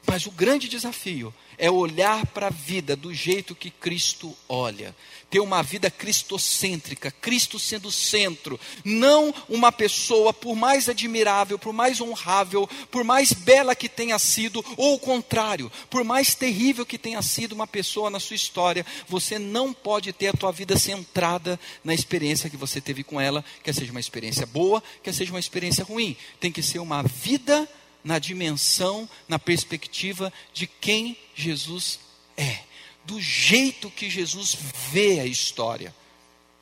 Mas 0.07 0.27
o 0.27 0.31
grande 0.31 0.69
desafio 0.69 1.33
é 1.61 1.71
olhar 1.71 2.27
para 2.29 2.47
a 2.47 2.51
vida 2.51 2.97
do 2.97 3.13
jeito 3.13 3.55
que 3.55 3.71
Cristo 3.71 4.35
olha. 4.49 4.97
Ter 5.29 5.41
uma 5.41 5.63
vida 5.63 5.91
cristocêntrica, 5.91 7.11
Cristo 7.11 7.59
sendo 7.59 7.89
o 7.89 7.93
centro, 7.93 8.59
não 8.83 9.33
uma 9.49 9.71
pessoa, 9.71 10.33
por 10.33 10.57
mais 10.57 10.89
admirável, 10.89 11.59
por 11.59 11.73
mais 11.73 12.01
honrável, 12.01 12.69
por 12.91 13.05
mais 13.05 13.33
bela 13.33 13.77
que 13.77 13.89
tenha 13.89 14.19
sido, 14.19 14.65
ou 14.77 14.95
o 14.95 14.99
contrário, 14.99 15.71
por 15.91 16.03
mais 16.03 16.35
terrível 16.35 16.87
que 16.87 16.99
tenha 16.99 17.21
sido 17.21 17.53
uma 17.53 17.67
pessoa 17.67 18.09
na 18.09 18.19
sua 18.19 18.37
história, 18.37 18.85
você 19.07 19.39
não 19.39 19.73
pode 19.73 20.13
ter 20.15 20.29
a 20.29 20.33
tua 20.33 20.51
vida 20.51 20.79
centrada 20.79 21.61
na 21.85 21.93
experiência 21.93 22.51
que 22.51 22.57
você 22.57 22.81
teve 22.81 23.05
com 23.05 23.21
ela, 23.21 23.45
quer 23.63 23.75
seja 23.75 23.93
uma 23.93 24.01
experiência 24.01 24.47
boa, 24.47 24.83
quer 25.03 25.13
seja 25.13 25.31
uma 25.31 25.39
experiência 25.39 25.85
ruim. 25.85 26.17
Tem 26.41 26.51
que 26.51 26.63
ser 26.63 26.79
uma 26.79 27.03
vida 27.03 27.69
na 28.03 28.19
dimensão, 28.19 29.09
na 29.29 29.39
perspectiva 29.39 30.33
de 30.53 30.67
quem 30.67 31.17
Jesus 31.35 32.01
é, 32.37 32.61
do 33.05 33.21
jeito 33.21 33.91
que 33.91 34.09
Jesus 34.09 34.57
vê 34.91 35.21
a 35.21 35.27
história. 35.27 35.95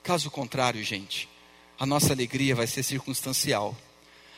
Caso 0.03 0.31
contrário, 0.31 0.83
gente, 0.83 1.29
a 1.79 1.87
nossa 1.87 2.13
alegria 2.13 2.55
vai 2.55 2.67
ser 2.67 2.83
circunstancial. 2.83 3.77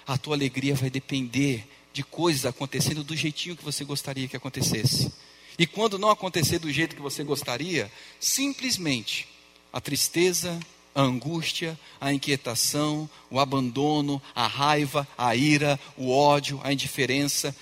A 0.07 0.19
tua 0.19 0.35
alegria 0.35 0.75
vai 0.75 0.90
depender 0.90 1.66
de 1.92 2.02
coisas 2.02 2.47
acontecendo 2.47 3.02
do 3.02 3.16
jeitinho 3.16 3.57
que 3.57 3.64
você 3.64 3.85
gostaria 3.85 4.28
que 4.28 4.37
acontecesse. 4.37 5.12
E 5.59 5.66
quando 5.66 5.99
não 5.99 6.11
acontecer 6.11 6.59
do 6.59 6.73
jeito 6.73 6.97
que 6.97 7.02
você 7.02 7.23
gostaria, 7.23 7.90
simplesmente 8.19 9.28
a 9.73 9.80
tristeza, 9.80 10.59
a 10.95 11.03
angústia, 11.03 11.79
a 12.01 12.13
inquietação, 12.13 13.09
o 13.31 13.39
abandono, 13.39 14.21
a 14.35 14.47
raiva, 14.47 15.07
a 15.17 15.35
ira, 15.37 15.79
o 15.97 16.11
ódio, 16.11 16.61
a 16.63 16.73
indiferença 16.73 17.55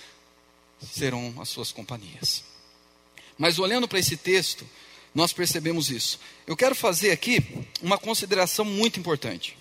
serão 0.81 1.35
as 1.41 1.49
suas 1.49 1.73
companhias. 1.73 2.45
Mas 3.37 3.59
olhando 3.59 3.87
para 3.87 3.99
esse 3.99 4.17
texto, 4.17 4.67
nós 5.15 5.33
percebemos 5.33 5.91
isso. 5.91 6.19
Eu 6.47 6.57
quero 6.57 6.75
fazer 6.75 7.11
aqui 7.11 7.45
uma 7.83 7.99
consideração 7.99 8.65
muito 8.65 8.99
importante. 8.99 9.57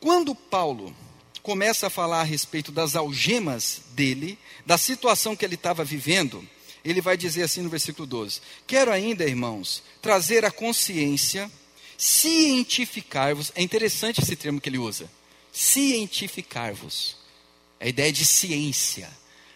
Quando 0.00 0.34
Paulo 0.34 0.94
começa 1.42 1.86
a 1.86 1.90
falar 1.90 2.20
a 2.20 2.24
respeito 2.24 2.70
das 2.70 2.94
algemas 2.94 3.82
dele, 3.92 4.38
da 4.66 4.76
situação 4.76 5.34
que 5.34 5.44
ele 5.44 5.54
estava 5.54 5.84
vivendo, 5.84 6.46
ele 6.84 7.00
vai 7.00 7.16
dizer 7.16 7.42
assim 7.42 7.62
no 7.62 7.68
versículo 7.68 8.06
12: 8.06 8.40
Quero 8.66 8.92
ainda, 8.92 9.24
irmãos, 9.24 9.82
trazer 10.00 10.44
a 10.44 10.50
consciência 10.50 11.50
cientificar-vos. 11.98 13.50
É 13.56 13.62
interessante 13.62 14.22
esse 14.22 14.36
termo 14.36 14.60
que 14.60 14.68
ele 14.68 14.78
usa. 14.78 15.10
Cientificar-vos. 15.52 17.16
É 17.80 17.86
a 17.86 17.88
ideia 17.88 18.12
de 18.12 18.24
ciência. 18.24 19.10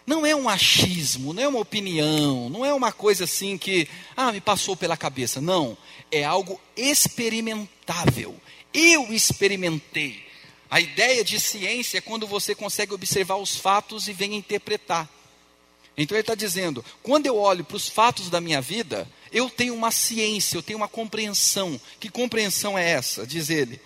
Não 0.05 0.25
é 0.25 0.35
um 0.35 0.49
achismo, 0.49 1.33
não 1.33 1.41
é 1.41 1.47
uma 1.47 1.59
opinião, 1.59 2.49
não 2.49 2.65
é 2.65 2.73
uma 2.73 2.91
coisa 2.91 3.23
assim 3.23 3.57
que, 3.57 3.87
ah, 4.17 4.33
me 4.33 4.41
passou 4.41 4.75
pela 4.75 4.97
cabeça. 4.97 5.39
Não. 5.39 5.77
É 6.11 6.25
algo 6.25 6.59
experimentável. 6.75 8.35
Eu 8.73 9.13
experimentei. 9.13 10.21
A 10.69 10.81
ideia 10.81 11.23
de 11.23 11.39
ciência 11.39 11.99
é 11.99 12.01
quando 12.01 12.27
você 12.27 12.53
consegue 12.53 12.93
observar 12.93 13.37
os 13.37 13.55
fatos 13.55 14.07
e 14.07 14.13
vem 14.13 14.35
interpretar. 14.35 15.09
Então 15.97 16.15
ele 16.15 16.21
está 16.21 16.35
dizendo: 16.35 16.83
quando 17.01 17.25
eu 17.25 17.37
olho 17.37 17.63
para 17.63 17.77
os 17.77 17.87
fatos 17.87 18.29
da 18.29 18.41
minha 18.41 18.61
vida, 18.61 19.07
eu 19.31 19.49
tenho 19.49 19.73
uma 19.73 19.91
ciência, 19.91 20.57
eu 20.57 20.63
tenho 20.63 20.77
uma 20.77 20.87
compreensão. 20.87 21.79
Que 21.99 22.09
compreensão 22.09 22.77
é 22.77 22.89
essa? 22.89 23.25
Diz 23.25 23.49
ele. 23.49 23.79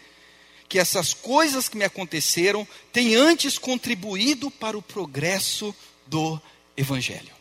Que 0.69 0.79
essas 0.79 1.13
coisas 1.13 1.69
que 1.69 1.77
me 1.77 1.85
aconteceram 1.85 2.67
têm 2.91 3.15
antes 3.15 3.57
contribuído 3.57 4.51
para 4.51 4.77
o 4.77 4.81
progresso 4.81 5.73
do 6.05 6.41
Evangelho. 6.75 7.35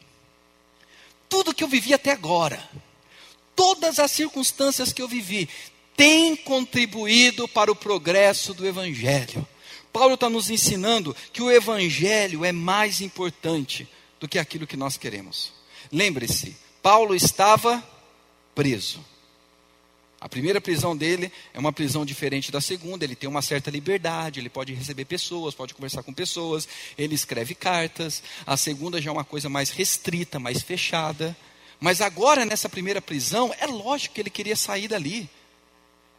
Tudo 1.29 1.55
que 1.55 1.65
eu 1.65 1.69
vivi 1.69 1.93
até 1.93 2.13
agora, 2.13 2.69
todas 3.55 3.99
as 3.99 4.13
circunstâncias 4.13 4.93
que 4.93 5.03
eu 5.03 5.09
vivi, 5.09 5.49
têm 5.97 6.37
contribuído 6.37 7.49
para 7.49 7.71
o 7.71 7.77
progresso 7.77 8.55
do 8.55 8.67
Evangelho. 8.67 9.47
Paulo 9.93 10.15
está 10.15 10.29
nos 10.29 10.51
ensinando 10.51 11.17
que 11.33 11.43
o 11.43 11.51
Evangelho 11.51 12.45
é 12.45 12.53
mais 12.53 13.01
importante 13.01 13.89
do 14.21 14.29
que 14.29 14.39
aquilo 14.39 14.67
que 14.67 14.77
nós 14.77 14.97
queremos. 14.97 15.53
Lembre-se, 15.93 16.57
Paulo 16.83 17.15
estava 17.15 17.83
preso. 18.55 19.05
A 20.19 20.29
primeira 20.29 20.61
prisão 20.61 20.97
dele 20.97 21.31
é 21.53 21.59
uma 21.59 21.73
prisão 21.73 22.05
diferente 22.05 22.51
da 22.51 22.61
segunda, 22.61 23.05
ele 23.05 23.15
tem 23.15 23.29
uma 23.29 23.43
certa 23.43 23.71
liberdade, 23.71 24.41
ele 24.41 24.49
pode 24.49 24.73
receber 24.73 25.05
pessoas, 25.05 25.55
pode 25.55 25.75
conversar 25.75 26.03
com 26.03 26.13
pessoas, 26.13 26.67
ele 26.97 27.15
escreve 27.15 27.55
cartas. 27.55 28.23
A 28.47 28.57
segunda 28.57 29.01
já 29.01 29.11
é 29.11 29.13
uma 29.13 29.25
coisa 29.25 29.49
mais 29.49 29.71
restrita, 29.71 30.39
mais 30.39 30.63
fechada. 30.63 31.37
Mas 31.79 32.01
agora, 32.01 32.47
nessa 32.47 32.69
primeira 32.69 33.03
prisão, 33.03 33.55
é 33.61 33.67
lógico 33.67 34.15
que 34.15 34.21
ele 34.21 34.31
queria 34.31 34.57
sair 34.57 34.89
dali. 34.89 35.29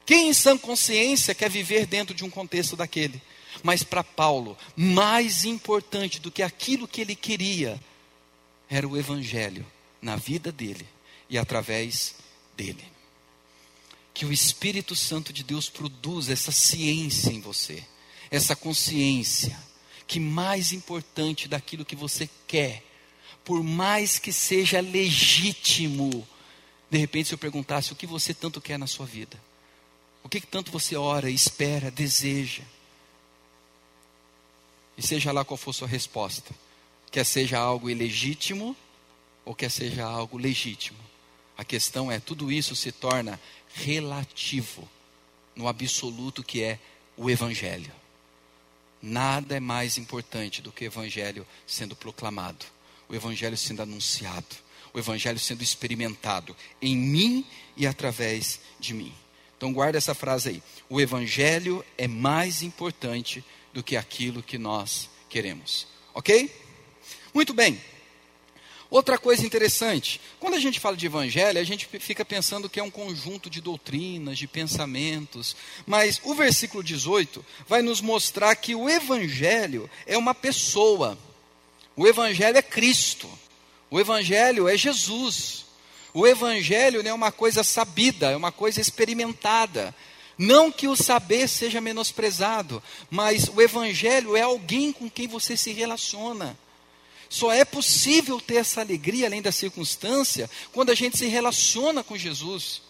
Quem 0.06 0.30
em 0.30 0.34
sã 0.34 0.58
consciência 0.58 1.34
quer 1.34 1.50
viver 1.50 1.86
dentro 1.88 2.13
de 2.13 2.24
um 2.24 2.30
contexto 2.30 2.75
daquele? 2.75 3.22
Mas 3.64 3.84
para 3.84 4.04
Paulo, 4.04 4.58
mais 4.76 5.46
importante 5.46 6.20
do 6.20 6.32
que 6.32 6.44
aquilo 6.44 6.88
que 6.88 7.02
ele 7.02 7.16
queria 7.16 7.80
era 8.70 8.88
o 8.88 8.98
Evangelho 8.98 9.66
na 10.02 10.16
vida 10.16 10.52
dele 10.52 10.88
e 11.30 11.38
através 11.38 12.16
dele. 12.56 12.86
que 14.18 14.26
o 14.26 14.34
Espírito 14.34 14.96
Santo 14.96 15.32
de 15.32 15.44
Deus 15.44 15.70
produza 15.70 16.34
essa 16.34 16.52
ciência 16.52 17.30
em 17.30 17.40
você, 17.40 17.84
essa 18.32 18.56
consciência, 18.56 19.56
que 20.08 20.20
mais 20.20 20.72
importante 20.72 21.48
daquilo 21.48 21.86
que 21.86 21.96
você 21.96 22.28
quer, 22.48 22.84
por 23.46 23.62
mais 23.62 24.18
que 24.18 24.34
seja 24.34 24.80
legítimo, 24.80 26.28
de 26.90 26.98
repente 26.98 27.28
se 27.28 27.36
eu 27.36 27.38
perguntasse 27.38 27.94
o 27.94 27.96
que 27.96 28.08
você 28.08 28.34
tanto 28.34 28.60
quer 28.60 28.80
na 28.80 28.88
sua 28.88 29.06
vida, 29.06 29.40
o 30.24 30.30
que, 30.30 30.42
tanto 30.42 30.72
você 30.72 30.96
ora, 30.96 31.30
espera, 31.30 31.92
deseja, 31.92 32.64
e 34.98 35.01
seja 35.01 35.32
lá 35.32 35.46
qual 35.46 35.58
for 35.58 35.74
sua 35.74 35.88
resposta, 35.88 36.54
quer 37.12 37.25
seja 37.25 37.60
algo 37.60 37.89
ilegítimo 37.89 38.75
ou 39.46 39.54
quer 39.54 39.70
seja 39.70 40.04
algo 40.04 40.38
legítimo, 40.38 41.00
a 41.58 41.63
questão 41.63 42.12
é: 42.12 42.20
tudo 42.20 42.51
isso 42.51 42.75
se 42.75 42.92
torna 42.92 43.39
relativo 43.74 44.88
no 45.56 45.68
absoluto 45.68 46.44
que 46.44 46.62
é 46.62 46.80
o 47.16 47.30
Evangelho. 47.30 47.92
Nada 49.01 49.56
é 49.56 49.60
mais 49.60 49.98
importante 49.98 50.62
do 50.62 50.72
que 50.72 50.86
o 50.86 50.88
Evangelho 50.88 51.46
sendo 51.66 51.96
proclamado, 51.96 52.66
o 53.08 53.16
Evangelho 53.16 53.58
sendo 53.58 53.82
anunciado, 53.82 54.56
o 54.94 55.00
Evangelho 55.00 55.39
sendo 55.39 55.63
experimentado 55.63 56.56
em 56.82 56.96
mim 56.96 57.46
e 57.75 57.88
através 57.88 58.60
de 58.80 58.94
mim. 58.94 59.13
Então, 59.56 59.74
guarda 59.74 59.98
essa 59.98 60.13
frase 60.13 60.50
aí: 60.50 60.63
o 60.89 61.01
Evangelho 61.01 61.84
é 61.98 62.08
mais 62.08 62.62
importante 62.62 63.44
do 63.77 63.84
que 63.84 63.96
aquilo 63.96 64.41
que 64.41 64.57
nós 64.57 65.07
queremos. 65.29 65.86
Ok? 66.12 66.50
Muito 67.31 67.53
bem. 67.53 67.79
Outra 68.89 69.19
coisa 69.19 69.46
interessante, 69.46 70.19
quando 70.39 70.55
a 70.55 70.60
gente 70.60 70.79
fala 70.79 70.98
de 70.98 71.05
evangelho, 71.05 71.60
a 71.60 71.63
gente 71.63 71.86
fica 71.86 72.25
pensando 72.25 72.67
que 72.67 72.79
é 72.79 72.84
um 72.84 72.89
conjunto 72.89 73.51
de 73.51 73.62
doutrinas, 73.62 74.39
de 74.39 74.48
pensamentos, 74.48 75.55
mas 75.86 76.19
o 76.24 76.34
versículo 76.34 76.84
18 76.84 77.46
vai 77.67 77.84
nos 77.84 78.01
mostrar 78.01 78.55
que 78.55 78.74
o 78.74 78.89
evangelho 78.89 79.88
é 80.07 80.17
uma 80.17 80.34
pessoa. 80.34 81.15
O 81.96 82.07
evangelho 82.07 82.57
é 82.57 82.63
Cristo. 82.63 83.29
O 83.91 84.00
evangelho 84.00 84.67
é 84.67 84.75
Jesus. 84.75 85.67
O 86.15 86.25
evangelho 86.25 87.03
não 87.03 87.12
é 87.12 87.13
uma 87.13 87.31
coisa 87.31 87.63
sabida, 87.63 88.31
é 88.31 88.36
uma 88.36 88.51
coisa 88.51 88.81
experimentada. 88.81 89.93
Não 90.38 90.72
que 90.72 90.88
o 90.88 90.96
saber 90.96 91.48
seja 91.48 91.82
menosprezado, 91.82 92.82
mas 93.10 93.48
o 93.48 93.62
evangelho 93.62 94.36
é 94.36 94.41
alguém 94.41 94.91
com 94.91 95.10
quem 95.10 95.27
você 95.27 95.58
se 95.58 95.72
relaciona. 95.72 96.58
Só 97.29 97.51
é 97.51 97.65
possível 97.65 98.39
ter 98.39 98.56
essa 98.56 98.82
alegria 98.82 99.25
além 99.25 99.41
da 99.41 99.51
circunstância 99.51 100.50
quando 100.72 100.91
a 100.91 100.96
gente 100.96 101.17
se 101.17 101.25
relaciona 101.25 102.03
com 102.03 102.17
Jesus. 102.17 102.82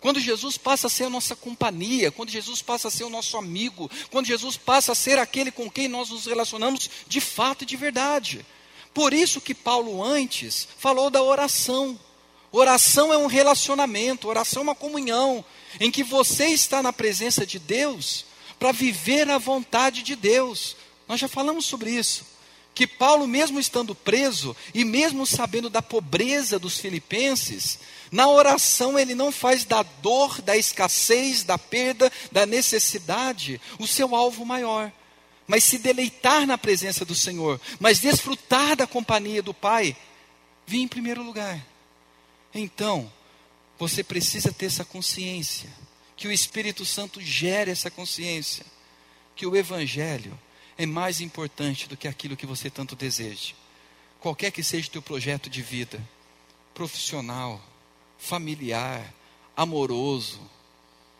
Quando 0.00 0.20
Jesus 0.20 0.56
passa 0.58 0.86
a 0.86 0.90
ser 0.90 1.04
a 1.04 1.10
nossa 1.10 1.34
companhia, 1.34 2.10
quando 2.10 2.30
Jesus 2.30 2.62
passa 2.62 2.88
a 2.88 2.90
ser 2.90 3.04
o 3.04 3.10
nosso 3.10 3.36
amigo, 3.36 3.90
quando 4.10 4.26
Jesus 4.26 4.56
passa 4.56 4.92
a 4.92 4.94
ser 4.94 5.18
aquele 5.18 5.50
com 5.50 5.70
quem 5.70 5.88
nós 5.88 6.10
nos 6.10 6.26
relacionamos 6.26 6.90
de 7.06 7.20
fato 7.20 7.62
e 7.62 7.66
de 7.66 7.76
verdade. 7.76 8.44
Por 8.92 9.12
isso 9.12 9.40
que 9.40 9.54
Paulo 9.54 10.02
antes 10.02 10.66
falou 10.78 11.10
da 11.10 11.22
oração. 11.22 11.98
Oração 12.52 13.12
é 13.12 13.18
um 13.18 13.26
relacionamento, 13.26 14.28
oração 14.28 14.60
é 14.60 14.64
uma 14.64 14.74
comunhão, 14.74 15.44
em 15.80 15.90
que 15.90 16.02
você 16.02 16.46
está 16.46 16.82
na 16.82 16.92
presença 16.92 17.46
de 17.46 17.58
Deus 17.58 18.24
para 18.58 18.72
viver 18.72 19.28
a 19.30 19.38
vontade 19.38 20.02
de 20.02 20.16
Deus. 20.16 20.76
Nós 21.08 21.20
já 21.20 21.28
falamos 21.28 21.66
sobre 21.66 21.90
isso 21.90 22.36
que 22.76 22.86
Paulo, 22.86 23.26
mesmo 23.26 23.58
estando 23.58 23.94
preso 23.94 24.54
e 24.74 24.84
mesmo 24.84 25.26
sabendo 25.26 25.70
da 25.70 25.80
pobreza 25.80 26.58
dos 26.58 26.78
filipenses, 26.78 27.78
na 28.12 28.28
oração 28.28 28.98
ele 28.98 29.14
não 29.14 29.32
faz 29.32 29.64
da 29.64 29.82
dor, 29.82 30.42
da 30.42 30.54
escassez, 30.54 31.42
da 31.42 31.56
perda, 31.56 32.12
da 32.30 32.44
necessidade 32.44 33.58
o 33.78 33.86
seu 33.86 34.14
alvo 34.14 34.44
maior, 34.44 34.92
mas 35.46 35.64
se 35.64 35.78
deleitar 35.78 36.46
na 36.46 36.58
presença 36.58 37.02
do 37.02 37.14
Senhor, 37.14 37.58
mas 37.80 37.98
desfrutar 37.98 38.76
da 38.76 38.86
companhia 38.86 39.42
do 39.42 39.54
Pai, 39.54 39.96
vir 40.66 40.80
em 40.80 40.88
primeiro 40.88 41.22
lugar. 41.22 41.58
Então, 42.54 43.10
você 43.78 44.02
precisa 44.02 44.52
ter 44.52 44.66
essa 44.66 44.84
consciência, 44.84 45.70
que 46.16 46.26
o 46.26 46.32
Espírito 46.32 46.84
Santo 46.84 47.20
gere 47.20 47.70
essa 47.70 47.90
consciência, 47.90 48.64
que 49.34 49.46
o 49.46 49.54
Evangelho 49.54 50.38
é 50.78 50.86
mais 50.86 51.20
importante 51.20 51.88
do 51.88 51.96
que 51.96 52.08
aquilo 52.08 52.36
que 52.36 52.46
você 52.46 52.70
tanto 52.70 52.96
deseja. 52.96 53.54
Qualquer 54.20 54.50
que 54.50 54.62
seja 54.62 54.88
o 54.88 54.90
teu 54.90 55.02
projeto 55.02 55.50
de 55.50 55.62
vida, 55.62 56.02
profissional, 56.74 57.62
familiar, 58.18 59.14
amoroso, 59.56 60.40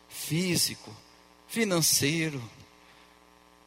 físico, 0.09 0.95
financeiro, 1.47 2.43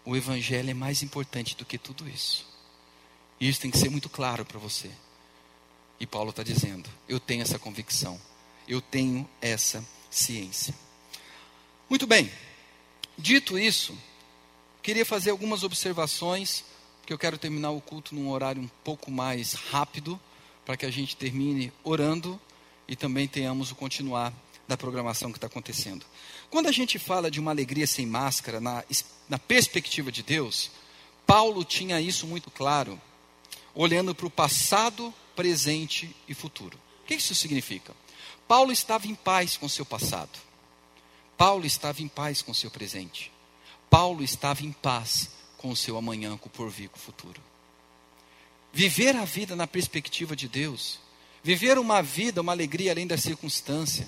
o 0.04 0.15
Evangelho 0.15 0.71
é 0.71 0.73
mais 0.73 1.04
importante 1.04 1.56
do 1.56 1.65
que 1.65 1.78
tudo 1.78 2.10
isso. 2.10 2.47
E 3.39 3.47
isso 3.47 3.62
tem 3.62 3.71
que 3.71 3.78
ser 3.78 3.89
muito 3.89 4.10
claro 4.10 4.43
para 4.43 4.60
você. 4.60 4.89
E 5.99 6.08
Paulo 6.08 6.32
está 6.32 6.43
dizendo: 6.43 6.89
eu 7.08 7.19
tenho 7.19 7.41
essa 7.41 7.60
convicção, 7.60 8.19
eu 8.69 8.79
tenho 8.79 9.27
essa 9.41 9.86
ciência. 10.10 10.73
Muito 11.89 12.08
bem, 12.08 12.32
dito 13.17 13.60
isso, 13.60 13.97
Queria 14.82 15.05
fazer 15.05 15.29
algumas 15.29 15.63
observações, 15.63 16.63
porque 16.99 17.12
eu 17.12 17.17
quero 17.17 17.38
terminar 17.38 17.71
o 17.71 17.82
culto 17.82 18.15
num 18.15 18.29
horário 18.29 18.62
um 18.62 18.69
pouco 18.84 19.12
mais 19.12 19.53
rápido, 19.53 20.19
para 20.65 20.77
que 20.77 20.86
a 20.86 20.91
gente 20.91 21.15
termine 21.15 21.71
orando 21.84 22.39
e 22.88 22.95
também 22.95 23.27
tenhamos 23.27 23.71
o 23.71 23.75
continuar 23.75 24.34
da 24.67 24.77
programação 24.77 25.32
que 25.32 25.38
está 25.38 25.47
acontecendo. 25.47 26.05
Quando 26.49 26.67
a 26.67 26.71
gente 26.71 26.97
fala 26.97 27.29
de 27.29 27.39
uma 27.39 27.51
alegria 27.51 27.86
sem 27.86 28.05
máscara, 28.05 28.62
na, 28.62 28.84
na 29.27 29.38
perspectiva 29.38 30.12
de 30.12 30.23
Deus, 30.23 30.71
Paulo 31.25 31.63
tinha 31.65 31.99
isso 31.99 32.25
muito 32.25 32.49
claro, 32.49 32.99
olhando 33.75 34.15
para 34.15 34.27
o 34.27 34.32
passado, 34.32 35.13
presente 35.36 36.15
e 36.27 36.34
futuro. 36.34 36.79
O 37.03 37.05
que 37.05 37.15
isso 37.15 37.36
significa? 37.36 37.93
Paulo 38.50 38.72
estava 38.72 39.06
em 39.06 39.14
paz 39.14 39.58
com 39.58 39.70
seu 39.70 39.86
passado. 39.86 40.40
Paulo 41.38 41.68
estava 41.68 42.02
em 42.02 42.08
paz 42.08 42.42
com 42.42 42.52
seu 42.52 42.72
presente. 42.72 43.32
Paulo 43.92 44.24
estava 44.24 44.64
em 44.64 44.72
paz 44.72 45.30
com 45.56 45.70
o 45.70 45.76
seu 45.76 45.96
amanhã, 45.96 46.36
com 46.36 46.48
o 46.48 46.52
porvir, 46.52 46.90
com 46.90 46.98
o 46.98 47.00
futuro. 47.00 47.40
Viver 48.74 49.16
a 49.16 49.24
vida 49.24 49.56
na 49.56 49.68
perspectiva 49.68 50.36
de 50.36 50.48
Deus, 50.48 51.00
viver 51.44 51.78
uma 51.78 52.02
vida, 52.02 52.42
uma 52.42 52.52
alegria 52.52 52.92
além 52.92 53.06
da 53.06 53.20
circunstância, 53.20 54.08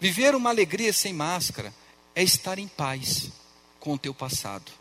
viver 0.00 0.34
uma 0.34 0.48
alegria 0.48 0.90
sem 0.90 1.12
máscara, 1.12 1.70
é 2.14 2.22
estar 2.22 2.58
em 2.58 2.66
paz 2.66 3.30
com 3.78 3.92
o 3.92 3.98
teu 3.98 4.14
passado, 4.14 4.72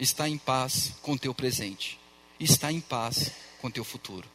estar 0.00 0.28
em 0.28 0.36
paz 0.36 0.94
com 1.00 1.12
o 1.12 1.18
teu 1.18 1.32
presente, 1.32 1.96
estar 2.40 2.72
em 2.72 2.80
paz 2.80 3.30
com 3.60 3.68
o 3.68 3.70
teu 3.70 3.84
futuro. 3.84 4.28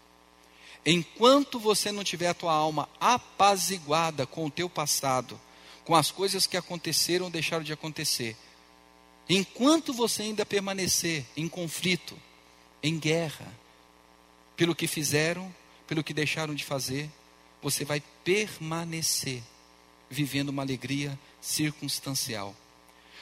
Enquanto 0.86 1.60
você 1.60 1.91
não 1.91 2.04
tiver 2.04 2.28
a 2.28 2.34
tua 2.34 2.54
alma 2.54 2.88
apaziguada 3.00 4.26
com 4.26 4.45
o 4.45 4.52
teu 4.52 4.69
passado, 4.69 5.39
com 5.84 5.95
as 5.95 6.12
coisas 6.12 6.45
que 6.45 6.58
aconteceram 6.58 7.26
ou 7.26 7.32
deixaram 7.32 7.63
de 7.63 7.74
acontecer, 7.74 8.38
Enquanto 9.28 9.91
você 9.91 10.21
ainda 10.21 10.45
permanecer 10.45 11.26
em 11.36 11.48
conflito, 11.48 12.15
em 12.82 13.00
guerra, 13.00 13.52
pelo 14.56 14.76
que 14.76 14.88
fizeram, 14.88 15.54
pelo 15.88 16.04
que 16.04 16.13
deixaram 16.13 16.54
de 16.54 16.63
fazer, 16.63 17.10
você 17.62 17.84
vai 17.84 18.02
permanecer 18.24 19.41
vivendo 20.10 20.50
uma 20.50 20.62
alegria 20.62 21.17
circunstancial. 21.41 22.56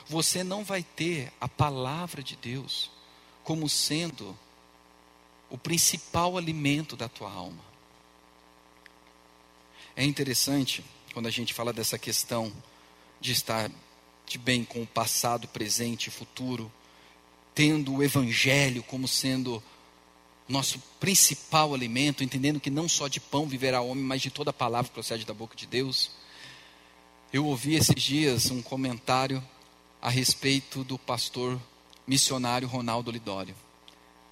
Você 0.08 0.43
não 0.43 0.65
vai 0.65 0.84
ter 0.84 1.32
a 1.39 1.47
palavra 1.47 2.21
de 2.21 2.36
Deus 2.36 2.91
como 3.43 3.69
sendo 3.69 4.38
o 5.54 5.58
principal 5.58 6.36
alimento 6.36 6.98
da 6.98 7.08
tua 7.08 7.32
alma. 7.32 7.63
É 9.96 10.04
interessante 10.04 10.84
quando 11.13 11.28
a 11.28 11.30
gente 11.30 11.54
fala 11.54 11.72
dessa 11.72 11.96
questão 11.96 12.52
de 13.22 13.34
estar 13.34 13.70
de 14.26 14.39
bem 14.39 14.66
com 14.66 14.82
o 14.82 14.88
passado, 14.88 15.48
presente 15.48 16.08
e 16.08 16.12
futuro, 16.12 16.72
tendo 17.54 17.94
o 17.94 18.04
Evangelho 18.04 18.82
como 18.82 19.08
sendo 19.08 19.62
nosso 20.50 20.80
principal 21.00 21.76
alimento, 21.76 22.24
entendendo 22.24 22.60
que 22.60 22.72
não 22.72 22.89
só 22.89 23.08
de 23.08 23.20
pão 23.20 23.46
viverá 23.46 23.80
o 23.80 23.89
homem, 23.89 24.04
mas 24.04 24.24
de 24.24 24.32
toda 24.32 24.52
palavra 24.52 24.89
que 24.89 24.96
procede 24.96 25.24
da 25.24 25.36
boca 25.36 25.56
de 25.56 25.68
Deus. 25.68 26.10
Eu 27.32 27.46
ouvi 27.46 27.76
esses 27.76 28.02
dias 28.02 28.50
um 28.50 28.63
comentário 28.63 29.44
a 30.02 30.10
respeito 30.10 30.84
do 30.84 30.98
pastor 30.98 31.62
missionário 32.08 32.68
Ronaldo 32.68 33.12
Lidório. 33.12 33.56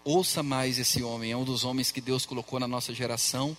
Ouça 0.04 0.42
mais 0.42 0.80
esse 0.80 1.04
homem, 1.04 1.32
é 1.32 1.38
um 1.38 1.44
dos 1.44 1.64
homens 1.64 1.92
que 1.92 2.02
Deus 2.02 2.26
colocou 2.26 2.60
na 2.60 2.68
nossa 2.68 2.94
geração 2.94 3.56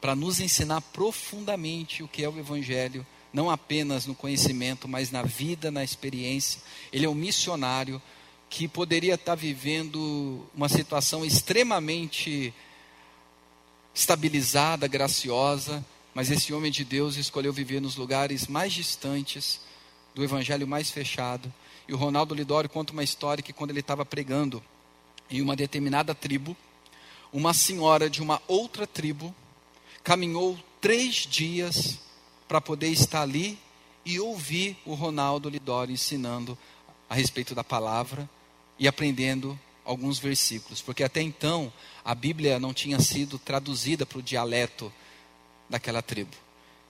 para 0.00 0.14
nos 0.14 0.40
ensinar 0.40 0.80
profundamente 0.80 2.02
o 2.02 2.08
que 2.08 2.24
é 2.24 2.28
o 2.28 2.38
Evangelho 2.38 3.06
não 3.34 3.50
apenas 3.50 4.06
no 4.06 4.14
conhecimento, 4.14 4.86
mas 4.86 5.10
na 5.10 5.22
vida, 5.24 5.68
na 5.68 5.82
experiência. 5.82 6.60
Ele 6.92 7.04
é 7.04 7.08
um 7.08 7.14
missionário 7.14 8.00
que 8.48 8.68
poderia 8.68 9.14
estar 9.14 9.34
vivendo 9.34 10.46
uma 10.54 10.68
situação 10.68 11.24
extremamente 11.24 12.54
estabilizada, 13.92 14.86
graciosa, 14.86 15.84
mas 16.14 16.30
esse 16.30 16.54
homem 16.54 16.70
de 16.70 16.84
Deus 16.84 17.16
escolheu 17.16 17.52
viver 17.52 17.80
nos 17.80 17.96
lugares 17.96 18.46
mais 18.46 18.72
distantes, 18.72 19.60
do 20.14 20.22
evangelho 20.22 20.68
mais 20.68 20.92
fechado. 20.92 21.52
E 21.88 21.92
o 21.92 21.96
Ronaldo 21.96 22.36
Lidório 22.36 22.70
conta 22.70 22.92
uma 22.92 23.02
história 23.02 23.42
que 23.42 23.52
quando 23.52 23.70
ele 23.70 23.80
estava 23.80 24.06
pregando 24.06 24.62
em 25.34 25.42
uma 25.42 25.56
determinada 25.56 26.14
tribo, 26.14 26.56
uma 27.32 27.52
senhora 27.52 28.08
de 28.08 28.22
uma 28.22 28.40
outra 28.46 28.86
tribo 28.86 29.34
caminhou 30.02 30.58
três 30.80 31.14
dias 31.26 31.98
para 32.46 32.60
poder 32.60 32.88
estar 32.88 33.22
ali 33.22 33.58
e 34.04 34.20
ouvir 34.20 34.76
o 34.84 34.94
Ronaldo 34.94 35.48
Lidório 35.48 35.92
ensinando 35.92 36.56
a 37.08 37.14
respeito 37.14 37.54
da 37.54 37.64
palavra 37.64 38.28
e 38.78 38.86
aprendendo 38.86 39.58
alguns 39.84 40.18
versículos, 40.18 40.80
porque 40.80 41.02
até 41.02 41.20
então 41.20 41.72
a 42.04 42.14
Bíblia 42.14 42.58
não 42.58 42.72
tinha 42.72 43.00
sido 43.00 43.38
traduzida 43.38 44.06
para 44.06 44.18
o 44.18 44.22
dialeto 44.22 44.92
daquela 45.68 46.00
tribo. 46.00 46.36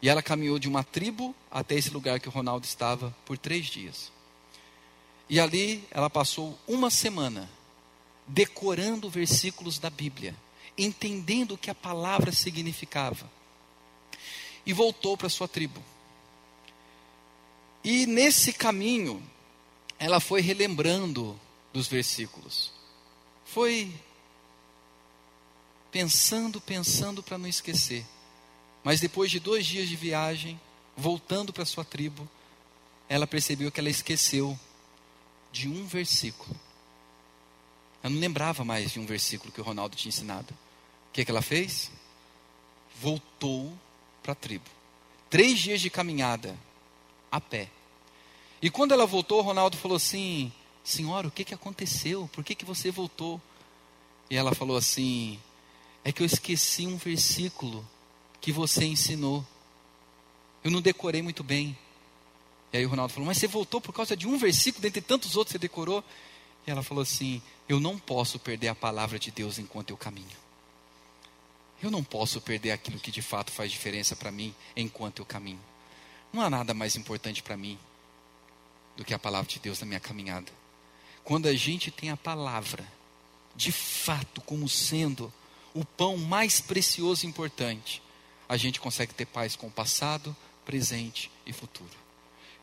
E 0.02 0.08
ela 0.08 0.22
caminhou 0.22 0.58
de 0.58 0.68
uma 0.68 0.84
tribo 0.84 1.34
até 1.50 1.76
esse 1.76 1.90
lugar 1.90 2.20
que 2.20 2.28
o 2.28 2.32
Ronaldo 2.32 2.66
estava 2.66 3.16
por 3.24 3.38
três 3.38 3.66
dias. 3.66 4.12
E 5.30 5.40
ali 5.40 5.82
ela 5.90 6.10
passou 6.10 6.58
uma 6.68 6.90
semana 6.90 7.48
decorando 8.26 9.10
versículos 9.10 9.78
da 9.78 9.90
Bíblia, 9.90 10.34
entendendo 10.76 11.52
o 11.52 11.58
que 11.58 11.70
a 11.70 11.74
palavra 11.74 12.32
significava. 12.32 13.30
E 14.66 14.72
voltou 14.72 15.16
para 15.16 15.28
sua 15.28 15.46
tribo. 15.46 15.82
E 17.82 18.06
nesse 18.06 18.52
caminho, 18.52 19.22
ela 19.98 20.20
foi 20.20 20.40
relembrando 20.40 21.38
dos 21.72 21.86
versículos. 21.86 22.72
Foi 23.44 23.92
pensando, 25.90 26.60
pensando 26.60 27.22
para 27.22 27.36
não 27.36 27.46
esquecer. 27.46 28.06
Mas 28.82 29.00
depois 29.00 29.30
de 29.30 29.38
dois 29.38 29.66
dias 29.66 29.88
de 29.88 29.96
viagem, 29.96 30.58
voltando 30.96 31.52
para 31.52 31.64
sua 31.64 31.84
tribo, 31.84 32.28
ela 33.08 33.26
percebeu 33.26 33.70
que 33.70 33.80
ela 33.80 33.90
esqueceu 33.90 34.58
de 35.52 35.68
um 35.68 35.86
versículo. 35.86 36.58
Ela 38.04 38.12
não 38.12 38.20
lembrava 38.20 38.66
mais 38.66 38.92
de 38.92 39.00
um 39.00 39.06
versículo 39.06 39.50
que 39.50 39.62
o 39.62 39.64
Ronaldo 39.64 39.96
tinha 39.96 40.10
ensinado. 40.10 40.52
O 41.08 41.12
que, 41.14 41.22
é 41.22 41.24
que 41.24 41.30
ela 41.30 41.40
fez? 41.40 41.90
Voltou 43.00 43.72
para 44.22 44.32
a 44.32 44.34
tribo. 44.34 44.66
Três 45.30 45.58
dias 45.58 45.80
de 45.80 45.88
caminhada, 45.88 46.54
a 47.32 47.40
pé. 47.40 47.70
E 48.60 48.68
quando 48.68 48.92
ela 48.92 49.06
voltou, 49.06 49.38
o 49.38 49.42
Ronaldo 49.42 49.78
falou 49.78 49.96
assim: 49.96 50.52
Senhora, 50.84 51.28
o 51.28 51.30
que, 51.30 51.46
que 51.46 51.54
aconteceu? 51.54 52.28
Por 52.30 52.44
que, 52.44 52.54
que 52.54 52.64
você 52.66 52.90
voltou? 52.90 53.40
E 54.28 54.36
ela 54.36 54.54
falou 54.54 54.76
assim: 54.76 55.40
É 56.04 56.12
que 56.12 56.20
eu 56.20 56.26
esqueci 56.26 56.86
um 56.86 56.98
versículo 56.98 57.88
que 58.38 58.52
você 58.52 58.84
ensinou. 58.84 59.46
Eu 60.62 60.70
não 60.70 60.82
decorei 60.82 61.22
muito 61.22 61.42
bem. 61.42 61.76
E 62.70 62.76
aí 62.76 62.84
o 62.84 62.90
Ronaldo 62.90 63.14
falou: 63.14 63.26
Mas 63.26 63.38
você 63.38 63.46
voltou 63.46 63.80
por 63.80 63.94
causa 63.94 64.14
de 64.14 64.28
um 64.28 64.36
versículo, 64.36 64.82
dentre 64.82 65.00
tantos 65.00 65.36
outros 65.36 65.52
você 65.52 65.58
decorou? 65.58 66.04
E 66.66 66.70
ela 66.70 66.82
falou 66.82 67.00
assim: 67.00 67.40
Eu 67.68 67.80
não 67.80 67.98
posso 67.98 68.38
perder 68.38 68.68
a 68.68 68.74
palavra 68.74 69.18
de 69.18 69.30
Deus 69.30 69.58
enquanto 69.58 69.90
eu 69.90 69.96
caminho. 69.96 70.44
Eu 71.82 71.90
não 71.90 72.04
posso 72.04 72.40
perder 72.40 72.72
aquilo 72.72 72.98
que 72.98 73.10
de 73.10 73.22
fato 73.22 73.50
faz 73.50 73.70
diferença 73.70 74.14
para 74.14 74.30
mim 74.30 74.54
enquanto 74.76 75.18
eu 75.20 75.26
caminho. 75.26 75.60
Não 76.32 76.42
há 76.42 76.50
nada 76.50 76.74
mais 76.74 76.96
importante 76.96 77.42
para 77.42 77.56
mim 77.56 77.78
do 78.96 79.04
que 79.04 79.14
a 79.14 79.18
palavra 79.18 79.50
de 79.50 79.58
Deus 79.58 79.80
na 79.80 79.86
minha 79.86 80.00
caminhada. 80.00 80.50
Quando 81.22 81.46
a 81.46 81.54
gente 81.54 81.90
tem 81.90 82.10
a 82.10 82.16
palavra, 82.16 82.84
de 83.56 83.72
fato, 83.72 84.40
como 84.42 84.68
sendo 84.68 85.32
o 85.72 85.84
pão 85.84 86.16
mais 86.16 86.60
precioso 86.60 87.24
e 87.24 87.28
importante, 87.28 88.02
a 88.48 88.56
gente 88.56 88.80
consegue 88.80 89.14
ter 89.14 89.26
paz 89.26 89.56
com 89.56 89.66
o 89.66 89.70
passado, 89.70 90.36
presente 90.64 91.30
e 91.46 91.52
futuro. 91.52 92.04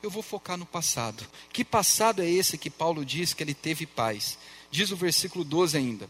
Eu 0.01 0.09
vou 0.09 0.23
focar 0.23 0.57
no 0.57 0.65
passado. 0.65 1.25
Que 1.51 1.63
passado 1.63 2.21
é 2.21 2.29
esse 2.29 2.57
que 2.57 2.69
Paulo 2.69 3.05
diz 3.05 3.33
que 3.33 3.43
ele 3.43 3.53
teve 3.53 3.85
paz? 3.85 4.37
Diz 4.71 4.89
o 4.89 4.95
versículo 4.95 5.43
12 5.43 5.77
ainda. 5.77 6.09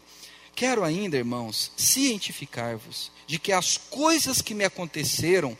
Quero 0.54 0.84
ainda, 0.84 1.16
irmãos, 1.16 1.72
cientificar-vos 1.76 3.10
de 3.26 3.38
que 3.38 3.52
as 3.52 3.76
coisas 3.76 4.40
que 4.40 4.54
me 4.54 4.64
aconteceram 4.64 5.58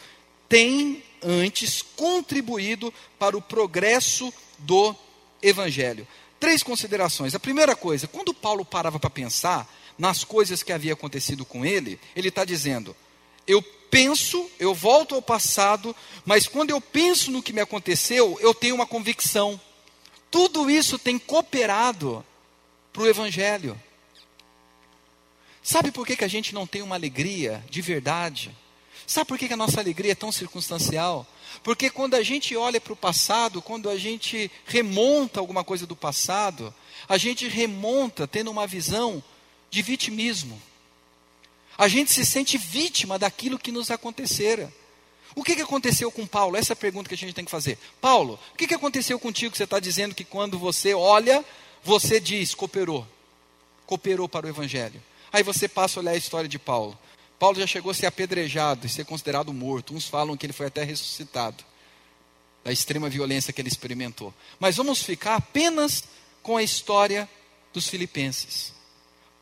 têm 0.49 1.03
antes 1.23 1.83
contribuído 1.83 2.93
para 3.19 3.37
o 3.37 3.43
progresso 3.43 4.33
do 4.59 4.95
evangelho. 5.43 6.07
Três 6.39 6.63
considerações. 6.63 7.35
A 7.35 7.41
primeira 7.41 7.75
coisa, 7.75 8.07
quando 8.07 8.35
Paulo 8.35 8.65
parava 8.65 9.01
para 9.01 9.11
pensar 9.11 9.69
nas 9.99 10.25
coisas 10.25 10.63
que 10.63 10.73
havia 10.73 10.93
acontecido 10.93 11.45
com 11.45 11.65
ele, 11.65 11.99
ele 12.15 12.29
está 12.29 12.45
dizendo: 12.45 12.95
eu 13.47 13.63
penso, 13.91 14.51
eu 14.59 14.75
volto 14.75 15.15
ao 15.15 15.23
passado, 15.23 15.95
mas 16.25 16.47
quando 16.47 16.71
eu 16.71 16.81
penso 16.81 17.31
no 17.31 17.43
que 17.43 17.53
me 17.53 17.61
aconteceu, 17.61 18.39
eu 18.41 18.55
tenho 18.55 18.75
uma 18.75 18.87
convicção. 18.87 19.61
Tudo 20.31 20.71
isso 20.71 20.99
tem 20.99 21.19
cooperado 21.19 22.25
para 22.93 23.03
o 23.03 23.07
Evangelho. 23.07 23.81
Sabe 25.63 25.91
por 25.93 26.07
que, 26.07 26.17
que 26.17 26.25
a 26.25 26.29
gente 26.29 26.55
não 26.55 26.67
tem 26.67 26.83
uma 26.83 26.97
alegria 26.97 27.65
de 27.71 27.81
verdade? 27.81 28.51
Sabe 29.07 29.29
por 29.29 29.39
que, 29.39 29.49
que 29.49 29.55
a 29.55 29.57
nossa 29.57 29.81
alegria 29.81 30.13
é 30.13 30.17
tão 30.17 30.33
circunstancial? 30.33 31.27
Porque 31.63 31.91
quando 31.91 32.15
a 32.15 32.23
gente 32.23 32.57
olha 32.57 32.81
para 32.81 32.93
o 32.93 32.97
passado, 32.97 33.63
quando 33.63 33.89
a 33.89 33.97
gente 33.97 34.51
remonta 34.65 35.39
alguma 35.39 35.63
coisa 35.63 35.87
do 35.87 35.95
passado, 35.95 36.75
a 37.09 37.17
gente 37.17 37.47
remonta 37.49 38.27
tendo 38.27 38.51
uma 38.51 38.67
visão 38.67 39.23
de 39.71 39.83
vitimismo 39.83 40.61
a 41.77 41.89
gente 41.89 42.13
se 42.13 42.25
sente 42.25 42.59
vítima 42.59 43.19
daquilo 43.19 43.59
que 43.59 43.73
nos 43.73 43.91
acontecera. 43.91 44.73
O 45.35 45.43
que, 45.43 45.57
que 45.57 45.63
aconteceu 45.63 46.13
com 46.13 46.27
Paulo? 46.27 46.57
Essa 46.57 46.73
é 46.73 46.75
a 46.75 46.77
pergunta 46.77 47.09
que 47.09 47.15
a 47.15 47.19
gente 47.19 47.35
tem 47.35 47.45
que 47.45 47.51
fazer. 47.51 47.79
Paulo, 48.01 48.39
o 48.53 48.57
que, 48.57 48.67
que 48.67 48.75
aconteceu 48.75 49.19
contigo 49.19 49.51
que 49.51 49.57
você 49.57 49.65
está 49.65 49.81
dizendo 49.81 50.15
que 50.15 50.25
quando 50.25 50.59
você 50.59 50.93
olha, 50.93 51.43
você 51.83 52.21
diz, 52.21 52.55
cooperou. 52.55 53.07
Cooperou 53.87 54.29
para 54.29 54.47
o 54.47 54.49
Evangelho. 54.49 55.03
Aí 55.33 55.43
você 55.43 55.67
passa 55.67 55.99
a 55.99 56.01
olhar 56.01 56.13
a 56.13 56.17
história 56.17 56.49
de 56.49 56.59
Paulo. 56.59 56.99
Paulo 57.39 57.59
já 57.59 57.67
chegou 57.67 57.91
a 57.91 57.95
ser 57.95 58.07
apedrejado 58.07 58.87
e 58.87 58.91
ser 58.91 59.05
considerado 59.05 59.53
morto. 59.53 59.95
Uns 59.95 60.07
falam 60.07 60.37
que 60.37 60.47
ele 60.47 60.53
foi 60.53 60.67
até 60.67 60.85
ressuscitado. 60.85 61.65
Da 62.63 62.71
extrema 62.71 63.09
violência 63.09 63.53
que 63.53 63.61
ele 63.61 63.69
experimentou. 63.69 64.33
Mas 64.61 64.77
vamos 64.77 65.03
ficar 65.03 65.35
apenas 65.35 66.05
com 66.43 66.57
a 66.57 66.63
história 66.63 67.29
dos 67.73 67.89
filipenses. 67.89 68.73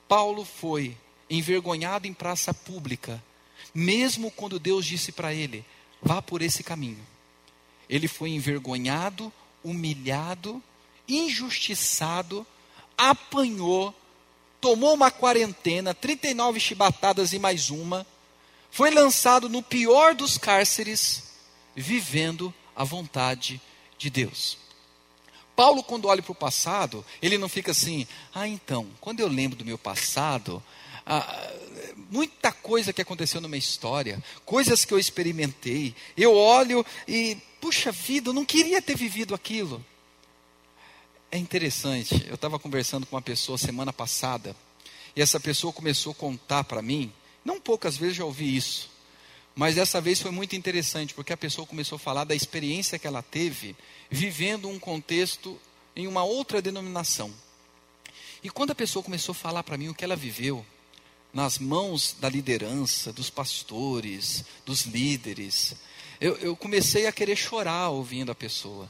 Paulo 0.08 0.44
foi 0.44 0.96
envergonhado 1.28 2.06
em 2.06 2.14
praça 2.14 2.54
pública, 2.54 3.22
mesmo 3.74 4.30
quando 4.30 4.58
Deus 4.58 4.86
disse 4.86 5.12
para 5.12 5.34
ele: 5.34 5.64
vá 6.02 6.22
por 6.22 6.40
esse 6.40 6.62
caminho. 6.62 7.06
Ele 7.88 8.08
foi 8.08 8.30
envergonhado, 8.30 9.32
humilhado, 9.62 10.62
injustiçado, 11.16 12.46
apanhou, 12.96 13.94
tomou 14.60 14.94
uma 14.94 15.10
quarentena, 15.10 15.94
39 15.94 16.60
chibatadas 16.60 17.32
e 17.32 17.38
mais 17.38 17.70
uma, 17.70 18.06
foi 18.70 18.90
lançado 18.90 19.48
no 19.48 19.62
pior 19.62 20.14
dos 20.14 20.38
cárceres, 20.38 21.22
vivendo 21.74 22.52
a 22.74 22.84
vontade 22.84 23.60
de 23.98 24.10
Deus. 24.10 24.58
Paulo, 25.56 25.82
quando 25.82 26.08
olha 26.08 26.22
para 26.22 26.32
o 26.32 26.34
passado, 26.34 27.04
ele 27.20 27.36
não 27.36 27.48
fica 27.48 27.72
assim, 27.72 28.06
ah, 28.34 28.48
então, 28.48 28.88
quando 29.00 29.20
eu 29.20 29.28
lembro 29.28 29.58
do 29.58 29.64
meu 29.64 29.76
passado, 29.76 30.62
ah, 31.04 31.52
muita 32.10 32.52
coisa 32.52 32.92
que 32.92 33.02
aconteceu 33.02 33.40
na 33.40 33.48
minha 33.48 33.58
história, 33.58 34.22
coisas 34.44 34.84
que 34.84 34.94
eu 34.94 34.98
experimentei. 34.98 35.94
Eu 36.16 36.34
olho 36.34 36.84
e, 37.06 37.36
puxa 37.60 37.92
vida, 37.92 38.30
eu 38.30 38.34
não 38.34 38.44
queria 38.44 38.80
ter 38.80 38.96
vivido 38.96 39.34
aquilo. 39.34 39.84
É 41.30 41.38
interessante, 41.38 42.26
eu 42.28 42.34
estava 42.34 42.58
conversando 42.58 43.06
com 43.06 43.14
uma 43.14 43.22
pessoa 43.22 43.56
semana 43.56 43.92
passada, 43.92 44.56
e 45.14 45.22
essa 45.22 45.38
pessoa 45.38 45.72
começou 45.72 46.12
a 46.12 46.14
contar 46.14 46.64
para 46.64 46.82
mim, 46.82 47.12
não 47.44 47.60
poucas 47.60 47.96
vezes 47.96 48.16
já 48.16 48.24
ouvi 48.24 48.56
isso, 48.56 48.90
mas 49.54 49.76
dessa 49.76 50.00
vez 50.00 50.20
foi 50.20 50.30
muito 50.30 50.56
interessante, 50.56 51.14
porque 51.14 51.32
a 51.32 51.36
pessoa 51.36 51.66
começou 51.66 51.96
a 51.96 52.00
falar 52.00 52.24
da 52.24 52.34
experiência 52.34 52.98
que 52.98 53.06
ela 53.06 53.22
teve 53.22 53.76
vivendo 54.10 54.68
um 54.68 54.78
contexto 54.78 55.58
em 55.94 56.06
uma 56.06 56.24
outra 56.24 56.60
denominação. 56.60 57.32
E 58.42 58.50
quando 58.50 58.70
a 58.70 58.74
pessoa 58.74 59.02
começou 59.02 59.32
a 59.32 59.36
falar 59.36 59.62
para 59.62 59.76
mim 59.76 59.88
o 59.88 59.94
que 59.94 60.04
ela 60.04 60.16
viveu, 60.16 60.64
nas 61.32 61.58
mãos 61.58 62.16
da 62.20 62.28
liderança, 62.28 63.12
dos 63.12 63.30
pastores, 63.30 64.44
dos 64.66 64.82
líderes. 64.82 65.74
Eu, 66.20 66.36
eu, 66.36 66.56
comecei 66.56 67.06
a 67.06 67.12
querer 67.12 67.36
chorar 67.36 67.88
ouvindo 67.90 68.32
a 68.32 68.34
pessoa. 68.34 68.88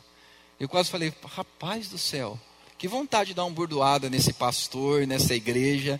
Eu 0.60 0.68
quase 0.68 0.90
falei, 0.90 1.10
rapaz 1.24 1.88
do 1.88 1.96
céu, 1.96 2.38
que 2.76 2.86
vontade 2.86 3.28
de 3.28 3.34
dar 3.34 3.46
uma 3.46 3.54
burdoada 3.54 4.10
nesse 4.10 4.34
pastor, 4.34 5.06
nessa 5.06 5.34
igreja. 5.34 5.98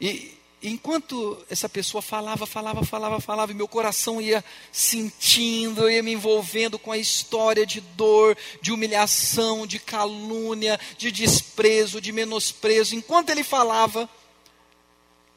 E 0.00 0.38
enquanto 0.62 1.36
essa 1.50 1.68
pessoa 1.68 2.00
falava, 2.00 2.46
falava, 2.46 2.82
falava, 2.82 3.20
falava, 3.20 3.52
e 3.52 3.54
meu 3.54 3.68
coração 3.68 4.18
ia 4.18 4.42
sentindo, 4.72 5.90
ia 5.90 6.02
me 6.02 6.14
envolvendo 6.14 6.78
com 6.78 6.90
a 6.90 6.96
história 6.96 7.66
de 7.66 7.82
dor, 7.82 8.38
de 8.62 8.72
humilhação, 8.72 9.66
de 9.66 9.78
calúnia, 9.78 10.80
de 10.96 11.12
desprezo, 11.12 12.00
de 12.00 12.10
menosprezo. 12.10 12.96
Enquanto 12.96 13.28
ele 13.28 13.44
falava, 13.44 14.08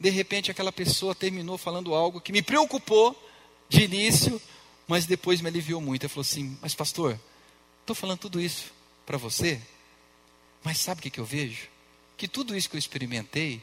de 0.00 0.08
repente 0.08 0.50
aquela 0.50 0.72
pessoa 0.72 1.14
terminou 1.14 1.58
falando 1.58 1.94
algo 1.94 2.18
que 2.18 2.32
me 2.32 2.40
preocupou 2.40 3.14
de 3.68 3.82
início, 3.82 4.40
mas 4.88 5.04
depois 5.04 5.42
me 5.42 5.48
aliviou 5.48 5.82
muito. 5.82 6.04
Ele 6.04 6.08
falou 6.08 6.22
assim: 6.22 6.56
Mas, 6.62 6.74
pastor, 6.74 7.20
estou 7.84 7.94
falando 7.94 8.18
tudo 8.18 8.40
isso 8.40 8.72
para 9.04 9.18
você, 9.18 9.60
mas 10.62 10.78
sabe 10.78 11.00
o 11.00 11.02
que, 11.02 11.10
que 11.10 11.20
eu 11.20 11.24
vejo? 11.24 11.68
Que 12.16 12.26
tudo 12.26 12.56
isso 12.56 12.68
que 12.68 12.76
eu 12.76 12.78
experimentei 12.78 13.60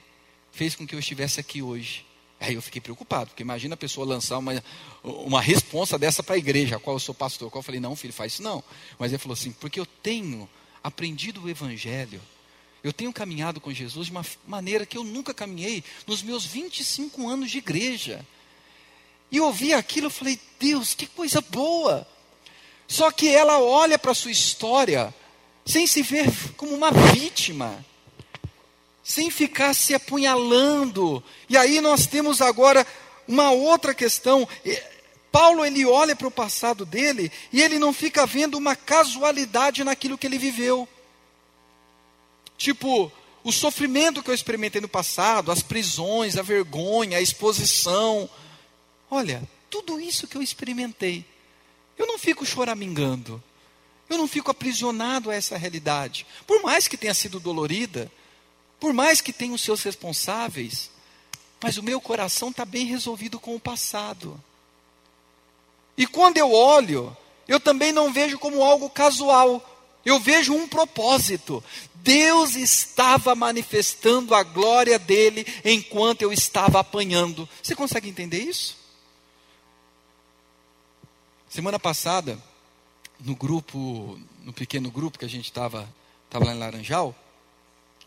fez 0.51 0.75
com 0.75 0.85
que 0.85 0.93
eu 0.93 0.99
estivesse 0.99 1.39
aqui 1.39 1.61
hoje. 1.61 2.05
Aí 2.39 2.55
eu 2.55 2.61
fiquei 2.61 2.81
preocupado, 2.81 3.31
porque 3.31 3.43
imagina 3.43 3.73
a 3.73 3.77
pessoa 3.77 4.05
lançar 4.05 4.37
uma, 4.37 4.63
uma 5.03 5.41
resposta 5.41 5.97
dessa 5.97 6.21
para 6.21 6.35
a 6.35 6.37
igreja, 6.37 6.75
a 6.75 6.79
qual 6.79 6.95
eu 6.95 6.99
sou 6.99 7.13
pastor. 7.13 7.47
A 7.47 7.51
qual 7.51 7.59
eu 7.59 7.63
falei, 7.63 7.79
não, 7.79 7.95
filho, 7.95 8.13
faz 8.13 8.33
isso 8.33 8.43
não. 8.43 8.63
Mas 8.97 9.11
ele 9.11 9.19
falou 9.19 9.33
assim, 9.33 9.51
porque 9.53 9.79
eu 9.79 9.85
tenho 9.85 10.49
aprendido 10.83 11.43
o 11.43 11.49
evangelho, 11.49 12.21
eu 12.83 12.91
tenho 12.91 13.13
caminhado 13.13 13.61
com 13.61 13.71
Jesus 13.71 14.07
de 14.07 14.11
uma 14.11 14.25
maneira 14.47 14.85
que 14.85 14.97
eu 14.97 15.03
nunca 15.03 15.33
caminhei 15.33 15.83
nos 16.07 16.23
meus 16.23 16.45
25 16.45 17.27
anos 17.27 17.51
de 17.51 17.59
igreja. 17.59 18.25
E 19.31 19.37
eu 19.37 19.45
ouvi 19.45 19.73
aquilo, 19.73 20.07
eu 20.07 20.11
falei, 20.11 20.39
Deus, 20.59 20.93
que 20.93 21.05
coisa 21.05 21.41
boa. 21.41 22.07
Só 22.91 23.09
que 23.09 23.29
ela 23.29 23.57
olha 23.59 23.97
para 23.97 24.11
a 24.11 24.15
sua 24.15 24.31
história 24.31 25.13
sem 25.65 25.87
se 25.87 26.01
ver 26.01 26.29
como 26.57 26.75
uma 26.75 26.91
vítima 26.91 27.85
sem 29.01 29.31
ficar 29.31 29.73
se 29.73 29.93
apunhalando. 29.93 31.23
E 31.49 31.57
aí 31.57 31.81
nós 31.81 32.05
temos 32.07 32.41
agora 32.41 32.85
uma 33.25 33.51
outra 33.51 33.93
questão. 33.93 34.47
Paulo 35.31 35.65
ele 35.65 35.85
olha 35.85 36.15
para 36.15 36.27
o 36.27 36.31
passado 36.31 36.85
dele 36.85 37.31
e 37.51 37.61
ele 37.61 37.79
não 37.79 37.93
fica 37.93 38.25
vendo 38.25 38.57
uma 38.57 38.75
casualidade 38.75 39.83
naquilo 39.83 40.17
que 40.17 40.27
ele 40.27 40.37
viveu. 40.37 40.87
Tipo, 42.57 43.09
o 43.41 43.53
sofrimento 43.53 44.21
que 44.21 44.29
eu 44.29 44.35
experimentei 44.35 44.81
no 44.81 44.89
passado, 44.89 45.49
as 45.49 45.63
prisões, 45.63 46.35
a 46.35 46.41
vergonha, 46.41 47.17
a 47.17 47.21
exposição. 47.21 48.29
Olha, 49.09 49.41
tudo 49.69 49.97
isso 49.97 50.27
que 50.27 50.35
eu 50.35 50.41
experimentei, 50.41 51.25
eu 52.01 52.07
não 52.07 52.17
fico 52.17 52.45
choramingando. 52.45 53.41
Eu 54.09 54.17
não 54.17 54.27
fico 54.27 54.51
aprisionado 54.51 55.29
a 55.29 55.35
essa 55.35 55.57
realidade. 55.57 56.25
Por 56.45 56.61
mais 56.61 56.87
que 56.87 56.97
tenha 56.97 57.13
sido 57.13 57.39
dolorida, 57.39 58.11
por 58.79 58.91
mais 58.91 59.21
que 59.21 59.31
tenha 59.31 59.53
os 59.53 59.61
seus 59.61 59.83
responsáveis, 59.83 60.89
mas 61.61 61.77
o 61.77 61.83
meu 61.83 62.01
coração 62.01 62.49
está 62.49 62.65
bem 62.65 62.85
resolvido 62.85 63.39
com 63.39 63.55
o 63.55 63.59
passado. 63.59 64.41
E 65.95 66.07
quando 66.07 66.37
eu 66.37 66.51
olho, 66.51 67.15
eu 67.47 67.59
também 67.59 67.91
não 67.91 68.11
vejo 68.11 68.37
como 68.39 68.63
algo 68.63 68.89
casual, 68.89 69.63
eu 70.03 70.19
vejo 70.19 70.53
um 70.53 70.67
propósito. 70.67 71.63
Deus 71.95 72.55
estava 72.55 73.35
manifestando 73.35 74.33
a 74.33 74.41
glória 74.41 74.97
dele 74.97 75.45
enquanto 75.63 76.23
eu 76.23 76.33
estava 76.33 76.79
apanhando. 76.79 77.47
Você 77.61 77.75
consegue 77.75 78.09
entender 78.09 78.39
isso? 78.39 78.80
Semana 81.51 81.77
passada, 81.77 82.41
no 83.19 83.35
grupo, 83.35 84.17
no 84.45 84.53
pequeno 84.53 84.89
grupo 84.89 85.19
que 85.19 85.25
a 85.25 85.27
gente 85.27 85.47
estava 85.47 85.93
tava 86.29 86.45
lá 86.45 86.53
em 86.53 86.57
Laranjal, 86.57 87.13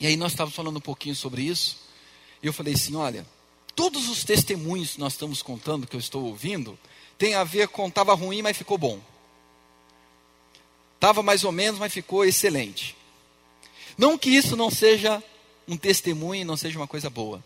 e 0.00 0.06
aí 0.06 0.16
nós 0.16 0.32
estávamos 0.32 0.56
falando 0.56 0.78
um 0.78 0.80
pouquinho 0.80 1.14
sobre 1.14 1.42
isso. 1.42 1.76
E 2.42 2.46
eu 2.46 2.54
falei 2.54 2.72
assim: 2.72 2.96
olha, 2.96 3.26
todos 3.76 4.08
os 4.08 4.24
testemunhos 4.24 4.94
que 4.94 5.00
nós 5.00 5.12
estamos 5.12 5.42
contando, 5.42 5.86
que 5.86 5.94
eu 5.94 6.00
estou 6.00 6.24
ouvindo, 6.24 6.78
tem 7.18 7.34
a 7.34 7.44
ver 7.44 7.68
com 7.68 7.86
estava 7.86 8.14
ruim, 8.14 8.40
mas 8.40 8.56
ficou 8.56 8.78
bom. 8.78 8.98
Estava 10.94 11.22
mais 11.22 11.44
ou 11.44 11.52
menos, 11.52 11.78
mas 11.78 11.92
ficou 11.92 12.24
excelente. 12.24 12.96
Não 13.98 14.16
que 14.16 14.30
isso 14.30 14.56
não 14.56 14.70
seja 14.70 15.22
um 15.68 15.76
testemunho 15.76 16.46
não 16.46 16.56
seja 16.56 16.78
uma 16.78 16.88
coisa 16.88 17.10
boa. 17.10 17.44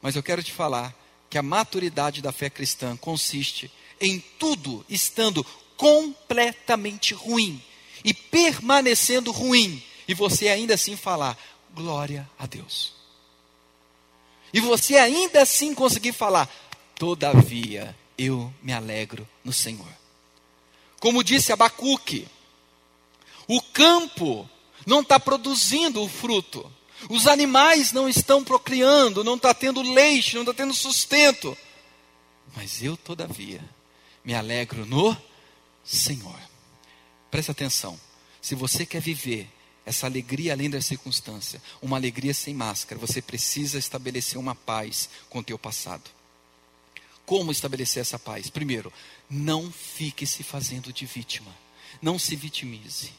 Mas 0.00 0.16
eu 0.16 0.22
quero 0.22 0.42
te 0.42 0.52
falar 0.52 0.94
que 1.28 1.36
a 1.36 1.42
maturidade 1.42 2.22
da 2.22 2.32
fé 2.32 2.48
cristã 2.48 2.96
consiste 2.96 3.70
em 4.00 4.20
tudo 4.38 4.84
estando 4.88 5.44
completamente 5.76 7.14
ruim 7.14 7.62
e 8.04 8.12
permanecendo 8.14 9.32
ruim, 9.32 9.82
e 10.06 10.14
você 10.14 10.48
ainda 10.48 10.74
assim 10.74 10.96
falar: 10.96 11.36
glória 11.74 12.28
a 12.38 12.46
Deus. 12.46 12.92
E 14.52 14.60
você 14.60 14.96
ainda 14.96 15.42
assim 15.42 15.74
conseguir 15.74 16.12
falar, 16.12 16.48
todavia 16.96 17.94
eu 18.16 18.52
me 18.62 18.72
alegro 18.72 19.28
no 19.44 19.52
Senhor. 19.52 19.86
Como 21.00 21.22
disse 21.22 21.52
Abacuque, 21.52 22.26
o 23.46 23.60
campo 23.60 24.48
não 24.86 25.00
está 25.00 25.20
produzindo 25.20 26.02
o 26.02 26.08
fruto, 26.08 26.70
os 27.08 27.26
animais 27.26 27.92
não 27.92 28.08
estão 28.08 28.42
procriando, 28.42 29.22
não 29.22 29.36
está 29.36 29.54
tendo 29.54 29.82
leite, 29.82 30.34
não 30.34 30.42
está 30.42 30.54
tendo 30.54 30.74
sustento, 30.74 31.56
mas 32.56 32.82
eu, 32.82 32.96
todavia, 32.96 33.60
me 34.24 34.34
alegro 34.34 34.84
no 34.86 35.16
Senhor. 35.84 36.38
Preste 37.30 37.50
atenção, 37.50 37.98
se 38.40 38.54
você 38.54 38.86
quer 38.86 39.00
viver 39.00 39.48
essa 39.88 40.06
alegria 40.06 40.52
além 40.52 40.68
da 40.68 40.82
circunstância, 40.82 41.62
uma 41.80 41.96
alegria 41.96 42.34
sem 42.34 42.52
máscara. 42.52 43.00
Você 43.00 43.22
precisa 43.22 43.78
estabelecer 43.78 44.38
uma 44.38 44.54
paz 44.54 45.08
com 45.30 45.38
o 45.38 45.42
teu 45.42 45.58
passado. 45.58 46.10
Como 47.24 47.50
estabelecer 47.50 48.02
essa 48.02 48.18
paz? 48.18 48.50
Primeiro, 48.50 48.92
não 49.30 49.72
fique 49.72 50.26
se 50.26 50.42
fazendo 50.42 50.92
de 50.92 51.06
vítima. 51.06 51.50
Não 52.02 52.18
se 52.18 52.36
vitimize. 52.36 53.12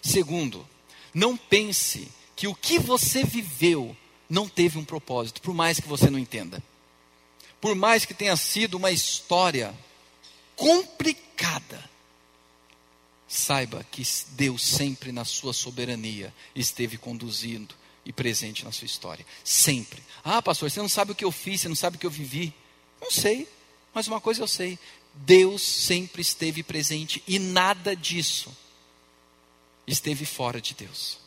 Segundo, 0.00 0.64
não 1.12 1.36
pense 1.36 2.08
que 2.36 2.46
o 2.46 2.54
que 2.54 2.78
você 2.78 3.24
viveu 3.24 3.96
não 4.30 4.48
teve 4.48 4.78
um 4.78 4.84
propósito, 4.84 5.40
por 5.40 5.52
mais 5.52 5.80
que 5.80 5.88
você 5.88 6.08
não 6.08 6.18
entenda. 6.18 6.62
Por 7.60 7.74
mais 7.74 8.04
que 8.04 8.14
tenha 8.14 8.36
sido 8.36 8.76
uma 8.76 8.92
história 8.92 9.74
complicada, 10.58 11.88
saiba 13.28 13.86
que 13.92 14.02
Deus 14.30 14.60
sempre 14.62 15.12
na 15.12 15.24
sua 15.24 15.52
soberania 15.52 16.34
esteve 16.52 16.98
conduzindo 16.98 17.74
e 18.04 18.12
presente 18.12 18.64
na 18.64 18.72
sua 18.72 18.86
história. 18.86 19.24
Sempre. 19.44 20.02
Ah, 20.24 20.42
pastor, 20.42 20.68
você 20.68 20.80
não 20.80 20.88
sabe 20.88 21.12
o 21.12 21.14
que 21.14 21.24
eu 21.24 21.30
fiz, 21.30 21.60
você 21.60 21.68
não 21.68 21.76
sabe 21.76 21.96
o 21.96 22.00
que 22.00 22.06
eu 22.06 22.10
vivi. 22.10 22.52
Não 23.00 23.10
sei, 23.10 23.48
mas 23.94 24.08
uma 24.08 24.20
coisa 24.20 24.42
eu 24.42 24.48
sei: 24.48 24.76
Deus 25.14 25.62
sempre 25.62 26.22
esteve 26.22 26.64
presente 26.64 27.22
e 27.28 27.38
nada 27.38 27.94
disso 27.94 28.54
esteve 29.86 30.24
fora 30.24 30.60
de 30.60 30.74
Deus. 30.74 31.18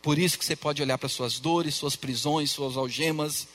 Por 0.00 0.18
isso 0.18 0.38
que 0.38 0.44
você 0.44 0.56
pode 0.56 0.80
olhar 0.80 0.96
para 0.96 1.08
suas 1.08 1.38
dores, 1.38 1.74
suas 1.74 1.94
prisões, 1.94 2.50
suas 2.52 2.76
algemas, 2.76 3.48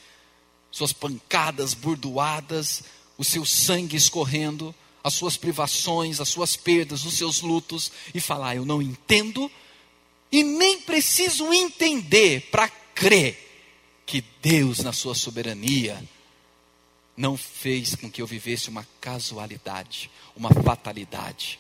suas 0.69 0.93
pancadas 0.93 1.73
burdoadas, 1.73 2.83
o 3.17 3.23
seu 3.23 3.45
sangue 3.45 3.95
escorrendo, 3.95 4.75
as 5.03 5.13
suas 5.13 5.37
privações, 5.37 6.19
as 6.19 6.29
suas 6.29 6.55
perdas, 6.55 7.05
os 7.05 7.15
seus 7.15 7.41
lutos 7.41 7.91
e 8.13 8.19
falar: 8.19 8.55
Eu 8.55 8.65
não 8.65 8.81
entendo 8.81 9.51
e 10.31 10.43
nem 10.43 10.81
preciso 10.81 11.51
entender 11.53 12.49
para 12.51 12.69
crer 12.69 13.49
que 14.05 14.23
Deus, 14.41 14.79
na 14.79 14.93
sua 14.93 15.15
soberania, 15.15 16.01
não 17.15 17.37
fez 17.37 17.95
com 17.95 18.09
que 18.09 18.21
eu 18.21 18.27
vivesse 18.27 18.69
uma 18.69 18.87
casualidade, 18.99 20.09
uma 20.35 20.49
fatalidade. 20.49 21.59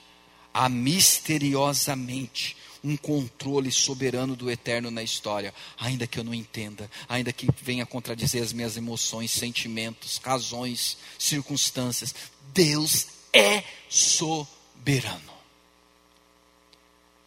Há 0.53 0.67
misteriosamente 0.67 2.57
um 2.83 2.97
controle 2.97 3.71
soberano 3.71 4.35
do 4.35 4.49
eterno 4.49 4.89
na 4.89 5.03
história, 5.03 5.53
ainda 5.77 6.07
que 6.07 6.17
eu 6.17 6.23
não 6.23 6.33
entenda, 6.33 6.89
ainda 7.07 7.31
que 7.31 7.47
venha 7.61 7.85
contradizer 7.85 8.41
as 8.41 8.51
minhas 8.51 8.75
emoções, 8.75 9.31
sentimentos, 9.31 10.17
razões, 10.17 10.97
circunstâncias. 11.19 12.15
Deus 12.53 13.07
é 13.33 13.63
soberano. 13.89 15.31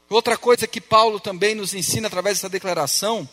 Outra 0.09 0.37
coisa 0.37 0.67
que 0.67 0.81
Paulo 0.81 1.19
também 1.19 1.55
nos 1.55 1.75
ensina 1.75 2.07
através 2.07 2.39
dessa 2.39 2.49
declaração 2.49 3.29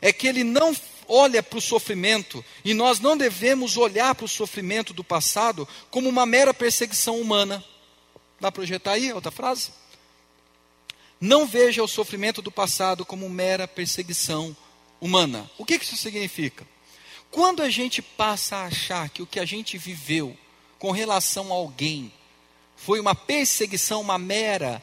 é 0.00 0.12
que 0.12 0.26
ele 0.26 0.44
não 0.44 0.74
olha 1.08 1.42
para 1.42 1.58
o 1.58 1.62
sofrimento 1.62 2.44
e 2.64 2.74
nós 2.74 3.00
não 3.00 3.16
devemos 3.16 3.76
olhar 3.76 4.14
para 4.14 4.24
o 4.24 4.28
sofrimento 4.28 4.92
do 4.92 5.04
passado 5.04 5.66
como 5.90 6.08
uma 6.08 6.26
mera 6.26 6.52
perseguição 6.52 7.20
humana. 7.20 7.64
Dá 8.40 8.50
para 8.50 8.52
projetar 8.52 8.92
aí 8.92 9.12
outra 9.12 9.30
frase? 9.30 9.70
Não 11.20 11.46
veja 11.46 11.82
o 11.82 11.88
sofrimento 11.88 12.42
do 12.42 12.50
passado 12.50 13.04
como 13.04 13.28
mera 13.28 13.66
perseguição 13.66 14.54
humana. 15.00 15.50
O 15.56 15.64
que 15.64 15.76
isso 15.76 15.96
significa? 15.96 16.66
Quando 17.30 17.62
a 17.62 17.70
gente 17.70 18.02
passa 18.02 18.56
a 18.56 18.66
achar 18.66 19.08
que 19.08 19.22
o 19.22 19.26
que 19.26 19.40
a 19.40 19.44
gente 19.44 19.78
viveu 19.78 20.36
com 20.78 20.90
relação 20.90 21.52
a 21.52 21.56
alguém 21.56 22.12
foi 22.76 23.00
uma 23.00 23.14
perseguição, 23.14 24.00
uma 24.00 24.18
mera 24.18 24.82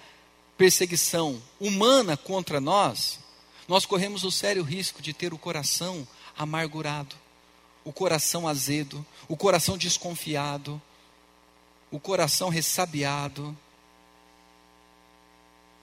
perseguição 0.58 1.42
humana 1.60 2.16
contra 2.16 2.60
nós, 2.60 3.20
nós 3.68 3.86
corremos 3.86 4.24
o 4.24 4.32
sério 4.32 4.64
risco 4.64 5.02
de 5.02 5.14
ter 5.14 5.34
o 5.34 5.38
coração 5.38 6.08
amargurado, 6.38 7.16
o 7.84 7.92
coração 7.92 8.48
azedo, 8.48 9.06
o 9.28 9.38
coração 9.38 9.78
desconfiado, 9.78 10.82
o 11.92 12.00
coração 12.00 12.50
ressabiado. 12.50 13.56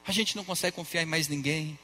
A 0.06 0.12
gente 0.12 0.36
não 0.36 0.44
consegue 0.44 0.76
confiar 0.76 1.02
em 1.02 1.06
mais 1.06 1.28
ninguém. 1.28 1.78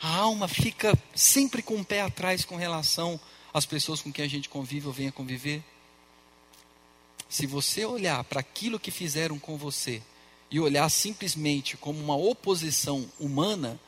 A 0.00 0.16
alma 0.16 0.48
fica 0.48 0.96
sempre 1.14 1.62
com 1.62 1.76
o 1.76 1.84
pé 1.84 2.00
atrás 2.00 2.44
com 2.44 2.56
relação 2.56 3.20
às 3.52 3.66
pessoas 3.66 4.00
com 4.00 4.12
quem 4.12 4.24
a 4.24 4.28
gente 4.28 4.48
convive 4.48 4.86
ou 4.86 4.92
venha 4.92 5.12
conviver. 5.12 5.62
Se 7.28 7.46
você 7.46 7.84
olhar 7.84 8.24
para 8.24 8.40
aquilo 8.40 8.80
que 8.80 8.90
fizeram 8.90 9.38
com 9.38 9.56
você 9.56 10.02
e 10.50 10.58
olhar 10.58 10.88
simplesmente 10.88 11.76
como 11.76 11.98
uma 12.00 12.16
oposição 12.16 13.06
humana, 13.20 13.78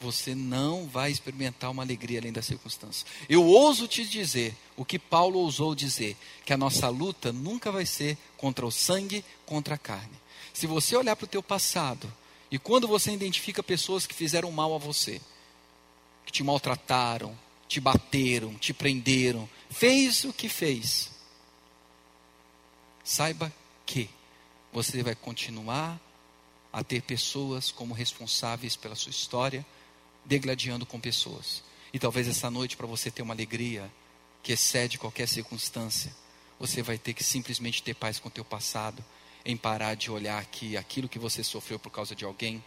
você 0.00 0.34
não 0.34 0.88
vai 0.88 1.12
experimentar 1.12 1.70
uma 1.70 1.84
alegria 1.84 2.18
além 2.18 2.32
das 2.32 2.46
circunstâncias. 2.46 3.06
Eu 3.28 3.44
ouso 3.44 3.86
te 3.86 4.04
dizer 4.04 4.56
o 4.76 4.84
que 4.84 4.98
Paulo 4.98 5.38
ousou 5.38 5.74
dizer: 5.74 6.16
que 6.44 6.52
a 6.52 6.56
nossa 6.56 6.88
luta 6.88 7.32
nunca 7.32 7.70
vai 7.70 7.86
ser 7.86 8.18
contra 8.36 8.66
o 8.66 8.72
sangue, 8.72 9.24
contra 9.46 9.76
a 9.76 9.78
carne. 9.78 10.20
Se 10.52 10.66
você 10.66 10.96
olhar 10.96 11.14
para 11.14 11.24
o 11.24 11.28
teu 11.28 11.42
passado 11.42 12.12
e 12.50 12.58
quando 12.58 12.88
você 12.88 13.12
identifica 13.12 13.62
pessoas 13.62 14.06
que 14.06 14.14
fizeram 14.14 14.50
mal 14.50 14.74
a 14.74 14.78
você, 14.78 15.20
que 16.26 16.32
te 16.32 16.42
maltrataram, 16.42 17.38
te 17.68 17.80
bateram, 17.80 18.54
te 18.54 18.74
prenderam, 18.74 19.48
fez 19.70 20.24
o 20.24 20.32
que 20.32 20.48
fez, 20.48 21.11
saiba 23.04 23.52
que 23.84 24.08
você 24.72 25.02
vai 25.02 25.14
continuar 25.14 26.00
a 26.72 26.82
ter 26.82 27.02
pessoas 27.02 27.70
como 27.70 27.92
responsáveis 27.92 28.76
pela 28.76 28.94
sua 28.94 29.10
história, 29.10 29.64
degladiando 30.24 30.86
com 30.86 30.98
pessoas. 30.98 31.62
E 31.92 31.98
talvez 31.98 32.26
essa 32.26 32.50
noite, 32.50 32.76
para 32.76 32.86
você 32.86 33.10
ter 33.10 33.22
uma 33.22 33.34
alegria 33.34 33.92
que 34.42 34.52
excede 34.52 34.98
qualquer 34.98 35.28
circunstância, 35.28 36.14
você 36.58 36.82
vai 36.82 36.96
ter 36.96 37.12
que 37.12 37.22
simplesmente 37.22 37.82
ter 37.82 37.94
paz 37.94 38.18
com 38.18 38.28
o 38.28 38.30
teu 38.30 38.44
passado, 38.44 39.04
em 39.44 39.56
parar 39.56 39.94
de 39.94 40.10
olhar 40.10 40.44
que 40.46 40.76
aquilo 40.76 41.08
que 41.08 41.18
você 41.18 41.44
sofreu 41.44 41.78
por 41.78 41.90
causa 41.90 42.14
de 42.14 42.24
alguém, 42.24 42.64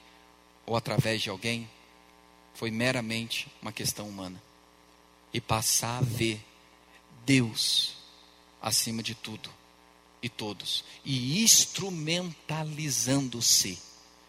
ou 0.65 0.75
através 0.75 1.21
de 1.21 1.29
alguém, 1.29 1.69
foi 2.53 2.69
meramente 2.69 3.47
uma 3.61 3.71
questão 3.71 4.07
humana. 4.07 4.41
E 5.33 5.41
passar 5.41 5.97
a 5.97 6.01
ver 6.01 6.39
Deus 7.25 7.95
acima 8.61 9.01
de 9.01 9.15
tudo 9.15 9.49
e 10.21 10.29
todos, 10.29 10.83
e 11.03 11.43
instrumentalizando-se 11.43 13.79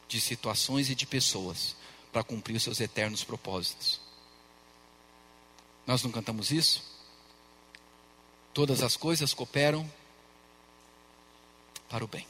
de 0.09 0.21
situações 0.21 0.91
e 0.91 0.95
de 0.95 1.07
pessoas 1.07 1.75
para 2.13 2.23
cumprir 2.23 2.57
os 2.57 2.63
seus 2.63 2.81
eternos 2.81 3.25
propósitos. 3.25 4.01
Nós 5.87 6.03
não 6.03 6.11
cantamos 6.11 6.51
isso? 6.51 6.83
Todas 8.53 8.83
as 8.83 8.97
coisas 8.97 9.35
cooperam 9.35 9.91
para 11.89 12.05
o 12.05 12.09
bem. 12.09 12.27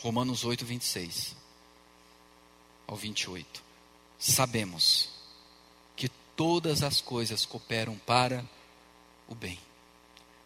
Romanos 0.00 0.44
8, 0.44 0.64
26 0.64 1.34
ao 2.86 2.96
28. 2.96 3.62
Sabemos 4.18 5.10
que 5.96 6.08
todas 6.36 6.82
as 6.82 7.00
coisas 7.00 7.44
cooperam 7.44 7.96
para 7.98 8.44
o 9.28 9.34
bem 9.34 9.58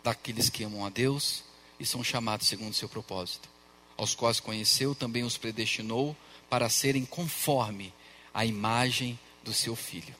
daqueles 0.03 0.49
que 0.49 0.65
amam 0.65 0.85
a 0.85 0.91
Deus 0.91 1.45
e 1.83 1.87
são 1.87 2.05
chamados 2.05 2.47
segundo 2.47 2.71
o 2.71 2.75
seu 2.75 2.89
propósito, 2.89 3.49
aos 3.97 4.15
quais 4.15 4.39
conheceu, 4.39 4.95
também 4.95 5.25
os 5.25 5.37
predestinou 5.37 6.17
para 6.49 6.69
serem 6.69 7.05
conforme 7.05 7.93
a 8.33 8.47
imagem 8.47 9.19
do 9.43 9.53
seu 9.53 9.75
filho. 9.75 10.15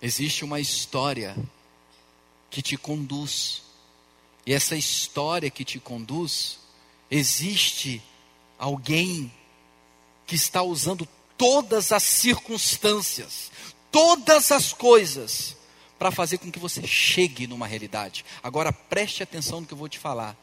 Existe 0.00 0.42
uma 0.42 0.58
história 0.58 1.36
que 2.50 2.62
te 2.62 2.78
conduz, 2.78 3.62
e 4.46 4.54
essa 4.54 4.74
história 4.74 5.50
que 5.50 5.64
te 5.64 5.78
conduz, 5.78 6.60
existe 7.10 8.02
alguém 8.58 9.30
que 10.26 10.34
está 10.34 10.62
usando 10.62 11.06
todas 11.36 11.92
as 11.92 12.02
circunstâncias, 12.02 13.50
todas 13.92 14.50
as 14.50 14.72
coisas, 14.72 15.55
para 15.98 16.10
fazer 16.10 16.38
com 16.38 16.50
que 16.50 16.58
você 16.58 16.86
chegue 16.86 17.46
numa 17.46 17.66
realidade. 17.66 18.24
Agora 18.42 18.72
preste 18.72 19.22
atenção 19.22 19.60
no 19.60 19.66
que 19.66 19.72
eu 19.72 19.78
vou 19.78 19.88
te 19.88 19.98
falar. 19.98 20.36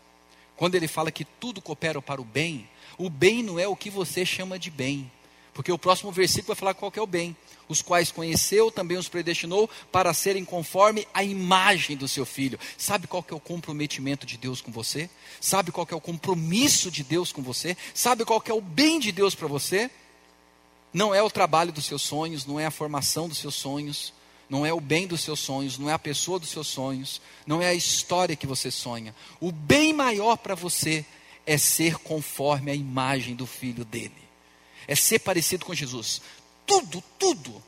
Quando 0.56 0.76
ele 0.76 0.88
fala 0.88 1.12
que 1.12 1.26
tudo 1.26 1.62
coopera 1.62 2.02
para 2.02 2.22
o 2.22 2.26
bem, 2.26 2.68
o 2.98 3.10
bem 3.10 3.44
não 3.44 3.60
é 3.60 3.68
o 3.68 3.76
que 3.76 3.90
você 3.90 4.26
chama 4.26 4.58
de 4.58 4.70
bem. 4.70 5.12
Porque 5.54 5.72
o 5.72 5.78
próximo 5.78 6.12
versículo 6.12 6.48
vai 6.48 6.56
falar 6.56 6.74
qual 6.74 6.92
é 6.96 7.02
o 7.02 7.08
bem. 7.08 7.36
Os 7.70 7.82
quais 7.82 8.12
conheceu, 8.12 8.72
também 8.72 8.98
os 8.98 9.08
predestinou 9.08 9.70
para 9.92 10.14
serem 10.14 10.44
conforme 10.44 11.08
a 11.14 11.24
imagem 11.24 11.96
do 11.96 12.08
seu 12.08 12.26
filho. 12.26 12.60
Sabe 12.78 13.08
qual 13.08 13.24
é 13.30 13.34
o 13.34 13.40
comprometimento 13.40 14.26
de 14.26 14.38
Deus 14.38 14.62
com 14.62 14.72
você? 14.72 15.10
Sabe 15.40 15.72
qual 15.72 15.88
é 15.90 15.96
o 15.96 16.02
compromisso 16.02 16.92
de 16.92 17.04
Deus 17.04 17.32
com 17.32 17.42
você? 17.42 17.78
Sabe 17.94 18.26
qual 18.26 18.44
é 18.46 18.54
o 18.54 18.62
bem 18.62 19.00
de 19.00 19.12
Deus 19.12 19.36
para 19.36 19.48
você? 19.48 19.90
Não 20.92 21.14
é 21.14 21.22
o 21.22 21.30
trabalho 21.30 21.72
dos 21.72 21.86
seus 21.86 22.02
sonhos, 22.02 22.46
não 22.46 22.60
é 22.60 22.66
a 22.66 22.72
formação 22.72 23.28
dos 23.28 23.38
seus 23.38 23.56
sonhos, 23.56 24.14
não 24.54 24.66
é 24.66 24.72
o 24.72 24.80
bem 24.80 25.06
dos 25.08 25.22
seus 25.22 25.40
sonhos, 25.40 25.78
não 25.78 25.90
é 25.90 25.94
a 25.94 26.00
pessoa 26.00 26.40
dos 26.40 26.50
seus 26.50 26.68
sonhos, 26.68 27.22
não 27.46 27.62
é 27.62 27.68
a 27.68 27.74
história 27.74 28.36
que 28.36 28.48
você 28.48 28.70
sonha. 28.72 29.14
O 29.40 29.52
bem 29.52 29.92
maior 29.94 30.38
para 30.38 30.56
você 30.56 31.06
é 31.46 31.58
ser 31.58 31.98
conforme 31.98 32.72
a 32.72 32.76
imagem 32.76 33.36
do 33.36 33.46
filho 33.46 33.84
dele 33.84 34.24
é 34.88 34.96
ser 34.96 35.20
parecido 35.20 35.66
com 35.66 35.74
Jesus. 35.74 36.22
Tudo, 36.66 37.04
tudo, 37.18 37.64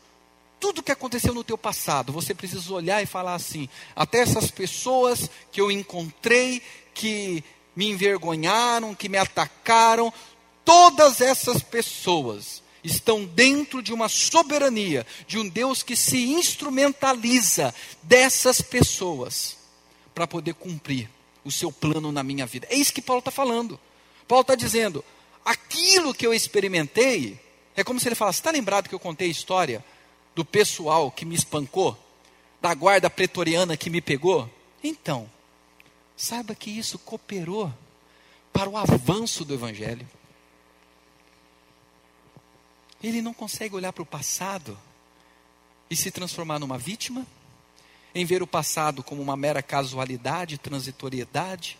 tudo 0.60 0.84
que 0.84 0.92
aconteceu 0.92 1.34
no 1.34 1.44
teu 1.44 1.58
passado, 1.58 2.14
você 2.14 2.34
precisa 2.34 2.74
olhar 2.74 3.02
e 3.02 3.06
falar 3.06 3.36
assim: 3.36 3.70
até 3.96 4.20
essas 4.20 4.52
pessoas 4.52 5.30
que 5.52 5.60
eu 5.60 5.72
encontrei, 5.72 6.62
que 6.94 7.44
me 7.76 7.90
envergonharam, 7.90 8.96
que 8.96 9.10
me 9.10 9.18
atacaram, 9.18 10.14
todas 10.64 11.22
essas 11.22 11.62
pessoas 11.62 12.64
estão 12.86 13.26
dentro 13.26 13.82
de 13.82 13.92
uma 13.92 14.08
soberania, 14.08 15.06
de 15.28 15.38
um 15.38 15.48
Deus 15.48 15.82
que 15.82 15.96
se 15.96 16.18
instrumentaliza 16.26 17.74
dessas 18.04 18.62
pessoas 18.62 19.58
para 20.14 20.28
poder 20.28 20.54
cumprir 20.54 21.10
o 21.44 21.52
seu 21.52 21.72
plano 21.72 22.12
na 22.12 22.24
minha 22.24 22.46
vida. 22.46 22.68
É 22.70 22.76
isso 22.76 22.94
que 22.94 23.02
Paulo 23.02 23.20
está 23.20 23.32
falando. 23.32 23.80
Paulo 24.28 24.42
está 24.42 24.56
dizendo: 24.56 25.04
aquilo 25.44 26.14
que 26.14 26.26
eu 26.26 26.34
experimentei, 26.34 27.40
é 27.76 27.84
como 27.84 28.00
se 28.00 28.08
ele 28.08 28.16
falasse: 28.16 28.40
está 28.40 28.52
lembrado 28.52 28.88
que 28.88 28.96
eu 28.96 29.00
contei 29.00 29.28
a 29.28 29.32
história 29.32 29.84
do 30.34 30.46
pessoal 30.46 31.12
que 31.12 31.26
me 31.26 31.36
espancou? 31.36 31.98
Da 32.62 32.74
guarda 32.74 33.10
pretoriana 33.10 33.78
que 33.78 33.90
me 33.90 34.02
pegou? 34.02 34.50
Então, 34.84 35.30
saiba 36.16 36.56
que 36.56 36.72
isso 36.72 36.98
cooperou 37.00 37.72
para 38.52 38.70
o 38.70 38.78
avanço 38.78 39.44
do 39.44 39.54
Evangelho. 39.54 40.08
Ele 43.04 43.22
não 43.22 43.34
consegue 43.34 43.76
olhar 43.76 43.94
para 43.94 44.04
o 44.04 44.06
passado 44.06 44.78
e 45.90 45.96
se 45.96 46.12
transformar 46.12 46.60
numa 46.60 46.78
vítima, 46.78 47.26
em 48.14 48.26
ver 48.26 48.42
o 48.42 48.48
passado 48.48 49.04
como 49.04 49.22
uma 49.22 49.36
mera 49.36 49.62
casualidade, 49.62 50.58
transitoriedade, 50.58 51.78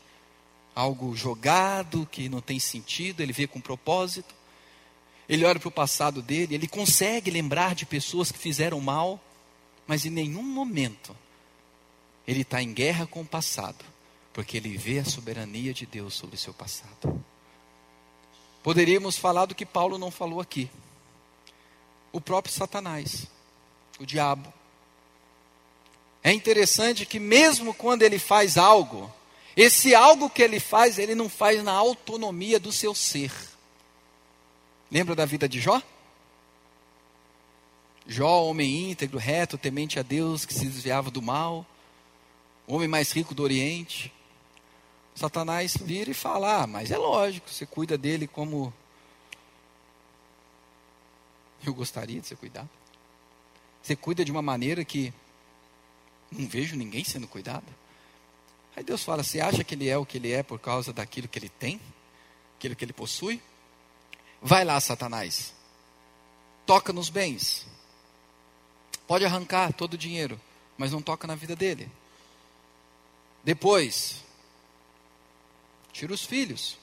algo 0.76 1.16
jogado, 1.16 2.08
que 2.12 2.28
não 2.28 2.42
tem 2.42 2.60
sentido, 2.60 3.22
ele 3.22 3.32
vê 3.32 3.48
com 3.48 3.62
propósito. 3.62 4.36
Ele 5.28 5.46
olha 5.46 5.60
para 5.60 5.70
o 5.70 5.72
passado 5.72 6.22
dele, 6.22 6.54
ele 6.54 6.68
consegue 6.68 7.32
lembrar 7.32 7.74
de 7.74 7.86
pessoas 7.86 8.32
que 8.32 8.38
fizeram 8.38 8.80
mal, 8.80 9.20
mas 9.88 10.06
em 10.06 10.10
nenhum 10.10 10.44
momento 10.44 11.16
ele 12.28 12.42
está 12.42 12.62
em 12.62 12.74
guerra 12.74 13.08
com 13.08 13.22
o 13.22 13.26
passado, 13.26 13.84
porque 14.34 14.58
ele 14.58 14.78
vê 14.78 15.00
a 15.00 15.06
soberania 15.06 15.74
de 15.74 15.86
Deus 15.86 16.14
sobre 16.14 16.36
o 16.36 16.40
seu 16.40 16.54
passado. 16.54 17.24
Poderíamos 18.62 19.18
falar 19.18 19.46
do 19.46 19.56
que 19.56 19.66
Paulo 19.66 19.98
não 19.98 20.12
falou 20.12 20.42
aqui. 20.42 20.70
O 22.16 22.22
próprio 22.22 22.54
Satanás, 22.54 23.28
o 24.00 24.06
diabo. 24.06 24.54
É 26.24 26.32
interessante 26.32 27.06
que, 27.06 27.20
mesmo 27.20 27.74
quando 27.74 28.04
ele 28.04 28.18
faz 28.18 28.58
algo, 28.58 29.14
esse 29.54 29.94
algo 29.94 30.30
que 30.30 30.42
ele 30.42 30.62
faz, 30.62 30.98
ele 30.98 31.14
não 31.14 31.28
faz 31.28 31.62
na 31.62 31.74
autonomia 31.74 32.58
do 32.58 32.72
seu 32.72 32.96
ser. 32.96 33.34
Lembra 34.90 35.14
da 35.14 35.26
vida 35.26 35.50
de 35.50 35.60
Jó? 35.60 35.82
Jó, 38.08 38.46
homem 38.46 38.92
íntegro, 38.92 39.18
reto, 39.18 39.58
temente 39.58 40.00
a 40.00 40.02
Deus, 40.02 40.46
que 40.46 40.54
se 40.54 40.64
desviava 40.64 41.12
do 41.12 41.22
mal, 41.22 41.66
o 42.66 42.76
homem 42.76 42.88
mais 42.88 43.12
rico 43.12 43.36
do 43.36 43.44
Oriente. 43.44 44.10
Satanás 45.14 45.76
vira 45.76 46.12
e 46.12 46.14
fala: 46.14 46.62
ah, 46.62 46.68
mas 46.68 46.92
é 46.92 46.98
lógico, 46.98 47.50
você 47.50 47.66
cuida 47.66 47.98
dele 47.98 48.26
como 48.26 48.74
eu 51.68 51.74
gostaria 51.74 52.20
de 52.20 52.28
ser 52.28 52.36
cuidado. 52.36 52.70
Você 53.82 53.96
cuida 53.96 54.26
de 54.26 54.32
uma 54.32 54.42
maneira 54.42 54.84
que 54.84 55.14
não 56.32 56.48
vejo 56.48 56.76
ninguém 56.76 57.04
sendo 57.04 57.28
cuidado. 57.28 57.66
Aí 58.76 58.84
Deus 58.84 59.04
fala: 59.04 59.24
Você 59.24 59.40
acha 59.40 59.64
que 59.64 59.76
ele 59.76 59.88
é 59.88 59.98
o 59.98 60.06
que 60.06 60.18
ele 60.18 60.32
é 60.32 60.44
por 60.44 60.60
causa 60.60 60.92
daquilo 60.92 61.28
que 61.28 61.40
ele 61.40 61.50
tem? 61.50 61.80
Aquilo 62.58 62.76
que 62.76 62.84
ele 62.84 62.94
possui? 62.94 63.42
Vai 64.42 64.66
lá, 64.66 64.80
Satanás. 64.80 65.54
Toca 66.66 66.92
nos 66.92 67.10
bens. 67.10 67.66
Pode 69.08 69.24
arrancar 69.24 69.72
todo 69.74 69.94
o 69.94 69.98
dinheiro, 69.98 70.40
mas 70.78 70.92
não 70.92 71.02
toca 71.02 71.28
na 71.28 71.36
vida 71.36 71.56
dele. 71.56 71.90
Depois, 73.44 74.24
tira 75.94 76.12
os 76.12 76.26
filhos. 76.26 76.78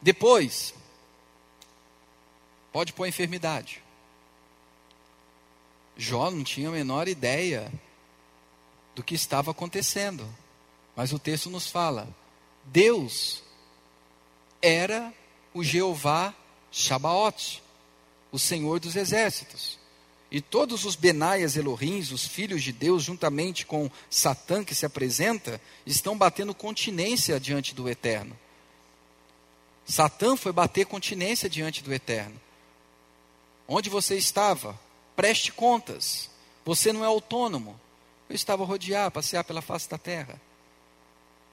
Depois, 0.00 0.74
pode 2.72 2.92
pôr 2.92 3.06
enfermidade. 3.06 3.82
Jó 5.96 6.30
não 6.30 6.42
tinha 6.42 6.68
a 6.68 6.72
menor 6.72 7.06
ideia 7.06 7.70
do 8.94 9.02
que 9.02 9.14
estava 9.14 9.50
acontecendo. 9.50 10.26
Mas 10.96 11.12
o 11.12 11.18
texto 11.18 11.50
nos 11.50 11.70
fala: 11.70 12.08
Deus 12.64 13.42
era 14.60 15.12
o 15.54 15.62
Jeová 15.62 16.34
Shabaoth, 16.70 17.62
o 18.30 18.38
Senhor 18.38 18.80
dos 18.80 18.96
exércitos. 18.96 19.78
E 20.30 20.40
todos 20.40 20.86
os 20.86 20.96
Benaias 20.96 21.58
Elohins, 21.58 22.10
os 22.10 22.26
filhos 22.26 22.62
de 22.62 22.72
Deus, 22.72 23.02
juntamente 23.02 23.66
com 23.66 23.90
Satã 24.08 24.64
que 24.64 24.74
se 24.74 24.86
apresenta, 24.86 25.60
estão 25.84 26.16
batendo 26.16 26.54
continência 26.54 27.38
diante 27.38 27.74
do 27.74 27.86
Eterno. 27.86 28.34
Satã 29.84 30.34
foi 30.34 30.50
bater 30.50 30.86
continência 30.86 31.50
diante 31.50 31.82
do 31.82 31.92
Eterno. 31.92 32.40
Onde 33.74 33.88
você 33.88 34.18
estava? 34.18 34.78
Preste 35.16 35.50
contas. 35.50 36.28
Você 36.62 36.92
não 36.92 37.02
é 37.02 37.06
autônomo. 37.06 37.80
Eu 38.28 38.36
estava 38.36 38.62
a 38.62 38.66
rodear, 38.66 39.10
passear 39.10 39.42
pela 39.44 39.62
face 39.62 39.88
da 39.88 39.96
terra. 39.96 40.38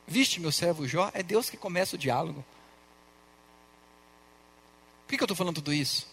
Viste, 0.05 0.41
meu 0.41 0.51
servo 0.51 0.86
Jó? 0.86 1.09
É 1.13 1.24
Deus 1.24 1.49
que 1.49 1.55
começa 1.55 1.95
o 1.95 1.99
diálogo. 1.99 2.43
Por 5.05 5.11
que, 5.11 5.17
que 5.17 5.24
eu 5.24 5.26
estou 5.26 5.38
falando 5.38 5.55
tudo 5.55 5.72
isso? 5.72 6.09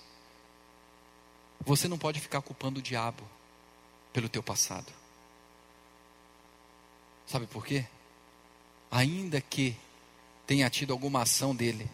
Você 1.62 1.88
não 1.88 1.98
pode 1.98 2.20
ficar 2.20 2.40
culpando 2.40 2.78
o 2.78 2.82
diabo 2.82 3.28
pelo 4.12 4.28
teu 4.28 4.44
passado. 4.44 4.92
Sabe 7.26 7.48
por 7.48 7.66
quê? 7.66 7.84
Ainda 8.92 9.40
que 9.40 9.76
tenha 10.46 10.70
tido 10.70 10.92
alguma 10.92 11.22
ação 11.22 11.52
dele, 11.52 11.90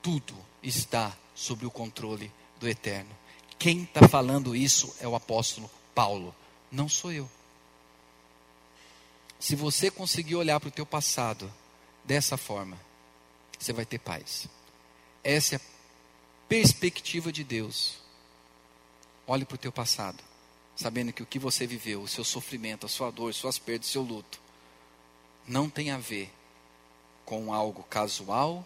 tudo 0.00 0.36
está 0.62 1.16
sob 1.34 1.66
o 1.66 1.70
controle 1.70 2.30
do 2.58 2.68
Eterno. 2.68 3.10
Quem 3.58 3.84
está 3.84 4.06
falando 4.08 4.54
isso 4.54 4.94
é 5.00 5.08
o 5.08 5.14
apóstolo 5.14 5.70
Paulo, 5.94 6.34
não 6.70 6.88
sou 6.88 7.12
eu. 7.12 7.28
Se 9.38 9.54
você 9.54 9.90
conseguir 9.90 10.36
olhar 10.36 10.58
para 10.60 10.68
o 10.68 10.72
teu 10.72 10.86
passado 10.86 11.52
dessa 12.04 12.36
forma, 12.36 12.78
você 13.58 13.72
vai 13.72 13.84
ter 13.84 13.98
paz. 13.98 14.46
Essa 15.22 15.56
é 15.56 15.58
a 15.58 15.60
perspectiva 16.48 17.32
de 17.32 17.44
Deus. 17.44 17.96
Olhe 19.26 19.44
para 19.44 19.56
o 19.56 19.58
teu 19.58 19.72
passado, 19.72 20.22
sabendo 20.76 21.12
que 21.12 21.22
o 21.22 21.26
que 21.26 21.38
você 21.38 21.66
viveu, 21.66 22.02
o 22.02 22.08
seu 22.08 22.24
sofrimento, 22.24 22.86
a 22.86 22.88
sua 22.88 23.10
dor, 23.10 23.34
suas 23.34 23.58
perdas, 23.58 23.88
seu 23.88 24.02
luto, 24.02 24.40
não 25.46 25.68
tem 25.68 25.90
a 25.90 25.98
ver 25.98 26.30
com 27.24 27.52
algo 27.52 27.82
casual, 27.84 28.64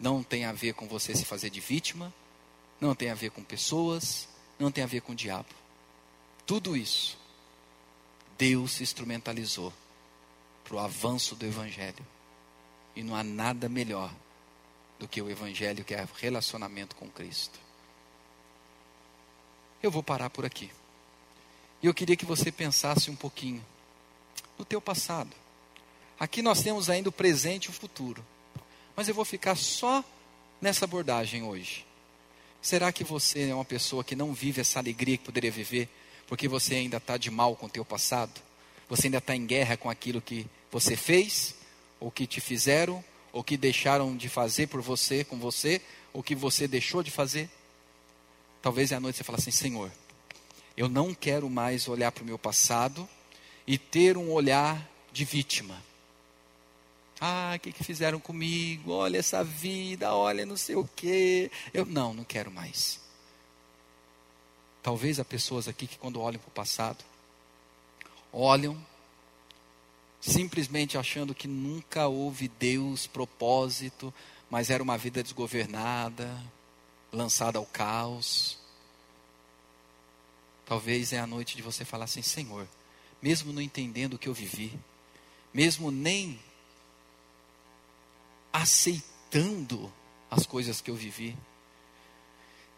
não 0.00 0.22
tem 0.22 0.44
a 0.44 0.52
ver 0.52 0.74
com 0.74 0.88
você 0.88 1.14
se 1.14 1.24
fazer 1.24 1.50
de 1.50 1.60
vítima, 1.60 2.12
não 2.82 2.96
tem 2.96 3.10
a 3.10 3.14
ver 3.14 3.30
com 3.30 3.44
pessoas, 3.44 4.28
não 4.58 4.72
tem 4.72 4.82
a 4.82 4.88
ver 4.88 5.02
com 5.02 5.12
o 5.12 5.14
diabo. 5.14 5.48
Tudo 6.44 6.76
isso, 6.76 7.16
Deus 8.36 8.72
se 8.72 8.82
instrumentalizou 8.82 9.72
para 10.64 10.74
o 10.74 10.78
avanço 10.80 11.36
do 11.36 11.46
Evangelho. 11.46 12.04
E 12.96 13.02
não 13.04 13.14
há 13.14 13.22
nada 13.22 13.68
melhor 13.68 14.12
do 14.98 15.06
que 15.06 15.22
o 15.22 15.30
Evangelho, 15.30 15.84
que 15.84 15.94
é 15.94 16.06
relacionamento 16.16 16.96
com 16.96 17.08
Cristo. 17.08 17.56
Eu 19.80 19.90
vou 19.90 20.02
parar 20.02 20.28
por 20.28 20.44
aqui. 20.44 20.68
E 21.82 21.86
eu 21.86 21.94
queria 21.94 22.16
que 22.16 22.26
você 22.26 22.50
pensasse 22.50 23.12
um 23.12 23.16
pouquinho 23.16 23.64
no 24.58 24.64
teu 24.64 24.80
passado. 24.80 25.30
Aqui 26.18 26.42
nós 26.42 26.62
temos 26.62 26.90
ainda 26.90 27.08
o 27.08 27.12
presente 27.12 27.66
e 27.66 27.70
o 27.70 27.72
futuro. 27.72 28.26
Mas 28.96 29.08
eu 29.08 29.14
vou 29.14 29.24
ficar 29.24 29.56
só 29.56 30.04
nessa 30.60 30.84
abordagem 30.84 31.44
hoje. 31.44 31.86
Será 32.62 32.92
que 32.92 33.02
você 33.02 33.48
é 33.48 33.54
uma 33.54 33.64
pessoa 33.64 34.04
que 34.04 34.14
não 34.14 34.32
vive 34.32 34.60
essa 34.60 34.78
alegria 34.78 35.18
que 35.18 35.24
poderia 35.24 35.50
viver, 35.50 35.88
porque 36.28 36.46
você 36.46 36.76
ainda 36.76 36.98
está 36.98 37.16
de 37.16 37.28
mal 37.28 37.56
com 37.56 37.66
o 37.66 37.68
teu 37.68 37.84
passado? 37.84 38.40
Você 38.88 39.08
ainda 39.08 39.18
está 39.18 39.34
em 39.34 39.44
guerra 39.44 39.76
com 39.76 39.90
aquilo 39.90 40.22
que 40.22 40.46
você 40.70 40.96
fez, 40.96 41.56
ou 41.98 42.08
que 42.08 42.24
te 42.24 42.40
fizeram, 42.40 43.04
ou 43.32 43.42
que 43.42 43.56
deixaram 43.56 44.16
de 44.16 44.28
fazer 44.28 44.68
por 44.68 44.80
você, 44.80 45.24
com 45.24 45.36
você, 45.38 45.82
ou 46.12 46.22
que 46.22 46.36
você 46.36 46.68
deixou 46.68 47.02
de 47.02 47.10
fazer? 47.10 47.50
Talvez 48.62 48.92
à 48.92 49.00
noite 49.00 49.16
você 49.16 49.24
fale 49.24 49.38
assim: 49.38 49.50
Senhor, 49.50 49.90
eu 50.76 50.88
não 50.88 51.12
quero 51.12 51.50
mais 51.50 51.88
olhar 51.88 52.12
para 52.12 52.22
o 52.22 52.26
meu 52.26 52.38
passado 52.38 53.08
e 53.66 53.76
ter 53.76 54.16
um 54.16 54.30
olhar 54.30 54.88
de 55.12 55.24
vítima. 55.24 55.82
Ah, 57.24 57.52
o 57.54 57.60
que, 57.60 57.70
que 57.70 57.84
fizeram 57.84 58.18
comigo? 58.18 58.90
Olha 58.90 59.16
essa 59.16 59.44
vida, 59.44 60.12
olha 60.12 60.44
não 60.44 60.56
sei 60.56 60.74
o 60.74 60.88
quê. 60.96 61.52
Eu 61.72 61.86
não, 61.86 62.12
não 62.12 62.24
quero 62.24 62.50
mais. 62.50 63.00
Talvez 64.82 65.20
há 65.20 65.24
pessoas 65.24 65.68
aqui 65.68 65.86
que 65.86 65.96
quando 65.96 66.20
olham 66.20 66.40
para 66.40 66.48
o 66.48 66.52
passado, 66.52 67.04
olham 68.32 68.76
simplesmente 70.20 70.98
achando 70.98 71.32
que 71.32 71.46
nunca 71.46 72.08
houve 72.08 72.48
Deus, 72.48 73.06
propósito, 73.06 74.12
mas 74.50 74.68
era 74.68 74.82
uma 74.82 74.98
vida 74.98 75.22
desgovernada, 75.22 76.36
lançada 77.12 77.56
ao 77.56 77.66
caos. 77.66 78.58
Talvez 80.66 81.12
é 81.12 81.20
a 81.20 81.26
noite 81.28 81.54
de 81.54 81.62
você 81.62 81.84
falar 81.84 82.06
assim: 82.06 82.20
Senhor, 82.20 82.66
mesmo 83.22 83.52
não 83.52 83.62
entendendo 83.62 84.14
o 84.14 84.18
que 84.18 84.28
eu 84.28 84.34
vivi, 84.34 84.76
mesmo 85.54 85.92
nem 85.92 86.40
aceitando 88.52 89.92
as 90.30 90.46
coisas 90.46 90.80
que 90.80 90.90
eu 90.90 90.94
vivi, 90.94 91.36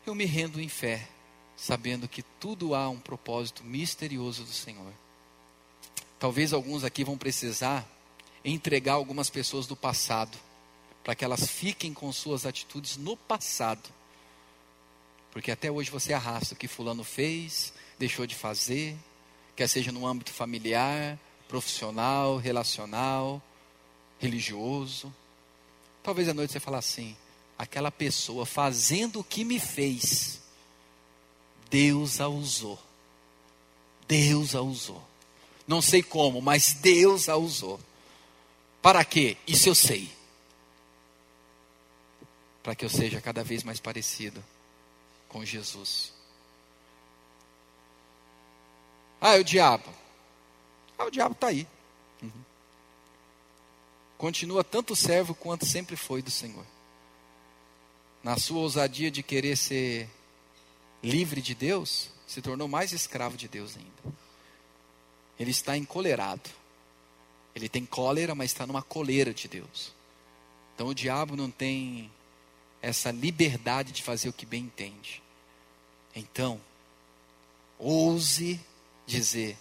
eu 0.06 0.14
me 0.14 0.24
rendo 0.24 0.60
em 0.60 0.68
fé, 0.68 1.08
sabendo 1.56 2.08
que 2.08 2.22
tudo 2.22 2.74
há 2.74 2.88
um 2.88 2.98
propósito 2.98 3.64
misterioso 3.64 4.44
do 4.44 4.52
Senhor. 4.52 4.92
Talvez 6.18 6.52
alguns 6.52 6.84
aqui 6.84 7.04
vão 7.04 7.18
precisar 7.18 7.86
entregar 8.44 8.94
algumas 8.94 9.30
pessoas 9.30 9.66
do 9.66 9.74
passado, 9.74 10.36
para 11.02 11.14
que 11.14 11.24
elas 11.24 11.46
fiquem 11.46 11.92
com 11.92 12.12
suas 12.12 12.46
atitudes 12.46 12.96
no 12.96 13.16
passado. 13.16 13.90
Porque 15.30 15.50
até 15.50 15.70
hoje 15.70 15.90
você 15.90 16.12
arrasta 16.12 16.54
o 16.54 16.56
que 16.56 16.68
fulano 16.68 17.04
fez, 17.04 17.72
deixou 17.98 18.26
de 18.26 18.34
fazer, 18.34 18.96
quer 19.56 19.68
seja 19.68 19.90
no 19.90 20.06
âmbito 20.06 20.32
familiar, 20.32 21.18
profissional, 21.48 22.36
relacional, 22.36 23.42
religioso. 24.18 25.12
Talvez 26.05 26.28
à 26.28 26.34
noite 26.34 26.52
você 26.52 26.61
fale 26.61 26.76
assim: 26.76 27.16
aquela 27.59 27.90
pessoa 27.90 28.44
fazendo 28.44 29.20
o 29.20 29.24
que 29.24 29.42
me 29.42 29.59
fez, 29.59 30.38
Deus 31.70 32.20
a 32.20 32.28
usou. 32.28 32.78
Deus 34.07 34.55
a 34.55 34.61
usou. 34.61 35.02
Não 35.66 35.80
sei 35.80 36.02
como, 36.02 36.42
mas 36.42 36.74
Deus 36.74 37.30
a 37.30 37.36
usou. 37.36 37.80
Para 38.82 39.02
quê? 39.02 39.38
Isso 39.46 39.70
eu 39.70 39.74
sei. 39.74 40.12
Para 42.62 42.74
que 42.74 42.84
eu 42.84 42.90
seja 42.90 43.18
cada 43.18 43.42
vez 43.42 43.62
mais 43.62 43.80
parecido 43.80 44.44
com 45.26 45.42
Jesus. 45.42 46.12
Ah, 49.18 49.36
é 49.36 49.40
o 49.40 49.44
diabo. 49.44 49.88
Ah, 50.98 51.07
o 51.07 51.11
diabo 51.11 51.32
está 51.32 51.46
aí. 51.46 51.66
Uhum 52.22 52.53
continua 54.16 54.64
tanto 54.64 54.94
servo 54.94 55.34
quanto 55.34 55.66
sempre 55.66 55.96
foi 55.96 56.22
do 56.22 56.30
Senhor. 56.30 56.66
Na 58.22 58.38
sua 58.38 58.60
ousadia 58.60 59.10
de 59.10 59.22
querer 59.22 59.56
ser 59.56 60.08
livre 61.02 61.42
de 61.42 61.54
Deus, 61.54 62.10
se 62.26 62.40
tornou 62.40 62.66
mais 62.66 62.92
escravo 62.92 63.36
de 63.36 63.48
Deus 63.48 63.76
ainda. 63.76 64.16
Ele 65.38 65.50
está 65.50 65.76
encolerado. 65.76 66.48
Ele 67.54 67.68
tem 67.68 67.84
cólera, 67.84 68.34
mas 68.34 68.50
está 68.50 68.66
numa 68.66 68.82
coleira 68.82 69.32
de 69.32 69.46
Deus. 69.46 69.92
Então 70.74 70.88
o 70.88 70.94
diabo 70.94 71.36
não 71.36 71.50
tem 71.50 72.10
essa 72.82 73.10
liberdade 73.10 73.92
de 73.92 74.02
fazer 74.02 74.28
o 74.28 74.32
que 74.32 74.44
bem 74.44 74.64
entende. 74.64 75.22
Então, 76.14 76.60
ouse 77.78 78.60
dizer: 79.06 79.56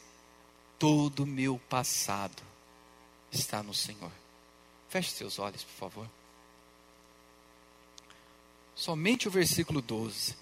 todo 0.80 1.26
meu 1.26 1.60
passado 1.70 2.42
está 3.32 3.62
no 3.62 3.74
Senhor. 3.74 4.12
Feche 4.94 5.10
seus 5.10 5.40
olhos, 5.40 5.64
por 5.64 5.74
favor. 5.74 6.10
Somente 8.76 9.28
o 9.28 9.32
versículo 9.32 9.82
12. 9.82 10.36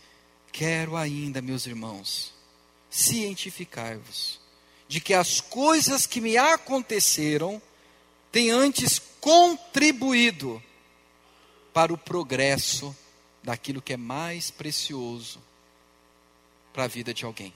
Quero 0.52 0.98
ainda, 0.98 1.42
meus 1.42 1.66
irmãos, 1.66 2.34
cientificar-vos 2.90 4.42
de 4.90 5.00
que 5.00 5.14
as 5.14 5.40
coisas 5.40 6.06
que 6.06 6.20
me 6.20 6.36
aconteceram 6.36 7.62
têm 8.30 8.52
antes 8.52 9.00
contribuído 9.22 10.62
para 11.74 11.94
o 11.94 11.98
progresso 11.98 12.94
daquilo 13.42 13.82
que 13.82 13.94
é 13.94 13.98
mais 13.98 14.52
precioso 14.52 15.42
para 16.74 16.84
a 16.84 16.88
vida 16.88 17.14
de 17.14 17.24
alguém. 17.24 17.54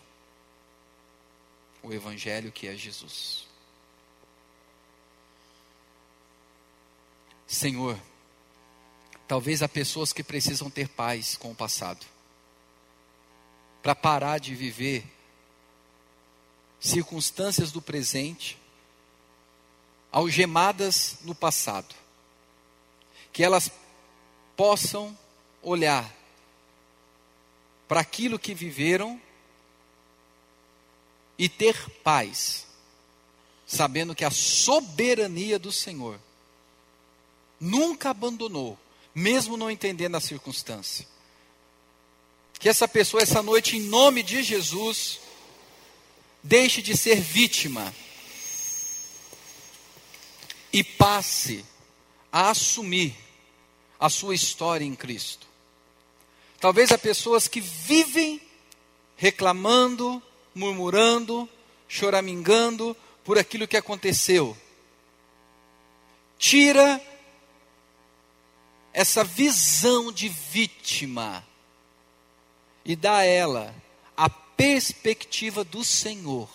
O 1.84 1.91
Evangelho 1.91 2.54
que 2.54 2.70
é 2.70 2.78
Jesus. 2.78 3.54
Senhor, 7.48 8.00
talvez 9.28 9.62
há 9.62 9.70
pessoas 9.70 10.12
que 10.12 10.24
precisam 10.24 10.70
ter 10.70 10.88
paz 10.89 11.38
com 11.38 11.52
o 11.52 11.56
passado, 11.56 12.06
para 13.82 13.93
parar 13.93 14.39
de 14.39 14.56
viver 14.56 15.06
circunstâncias 16.80 17.72
do 17.72 17.82
presente, 17.82 18.58
algemadas 20.12 21.18
no 21.22 21.36
passado, 21.36 21.93
que 23.32 23.43
elas 23.43 23.70
possam 24.56 25.18
olhar 25.62 26.12
para 27.88 28.00
aquilo 28.00 28.39
que 28.39 28.54
viveram 28.54 29.22
e 31.38 31.48
ter 31.50 31.89
paz, 32.02 32.66
sabendo 33.68 34.16
que 34.16 34.24
a 34.24 34.32
soberania 34.32 35.60
do 35.60 35.72
Senhor 35.72 36.20
nunca 37.66 38.11
abandonou, 38.11 38.78
mesmo 39.13 39.57
não 39.57 39.72
entendendo 39.72 40.16
a 40.16 40.22
circunstância. 40.22 41.07
Que 42.59 42.70
essa 42.70 42.88
pessoa, 42.88 43.24
essa 43.24 43.41
noite, 43.41 43.76
em 43.76 43.82
nome 43.82 44.22
de 44.22 44.43
Jesus, 44.43 45.20
deixe 46.43 46.82
de 46.82 46.95
ser 46.95 47.20
vítima 47.20 47.93
e 50.72 50.84
passe 50.84 51.66
a 52.32 52.51
assumir 52.51 53.16
a 53.99 54.09
sua 54.09 54.36
história 54.36 54.86
em 54.86 54.95
Cristo. 54.95 55.47
Talvez 56.59 56.91
há 56.91 56.97
pessoas 56.97 57.47
que 57.47 57.59
vivem 57.59 58.39
reclamando, 59.18 60.22
murmurando, 60.53 61.49
choramingando 61.88 62.95
por 63.24 63.39
aquilo 63.39 63.68
que 63.68 63.78
aconteceu. 63.78 64.55
Tira 66.38 67.01
essa 68.96 69.26
visão 69.26 70.10
de 70.10 70.30
vítima 70.30 71.46
e 72.86 72.96
dá 72.96 73.18
a 73.18 73.26
ela 73.26 73.76
a 74.16 74.30
perspectiva 74.30 75.66
do 75.66 75.84
Senhor. 75.84 76.50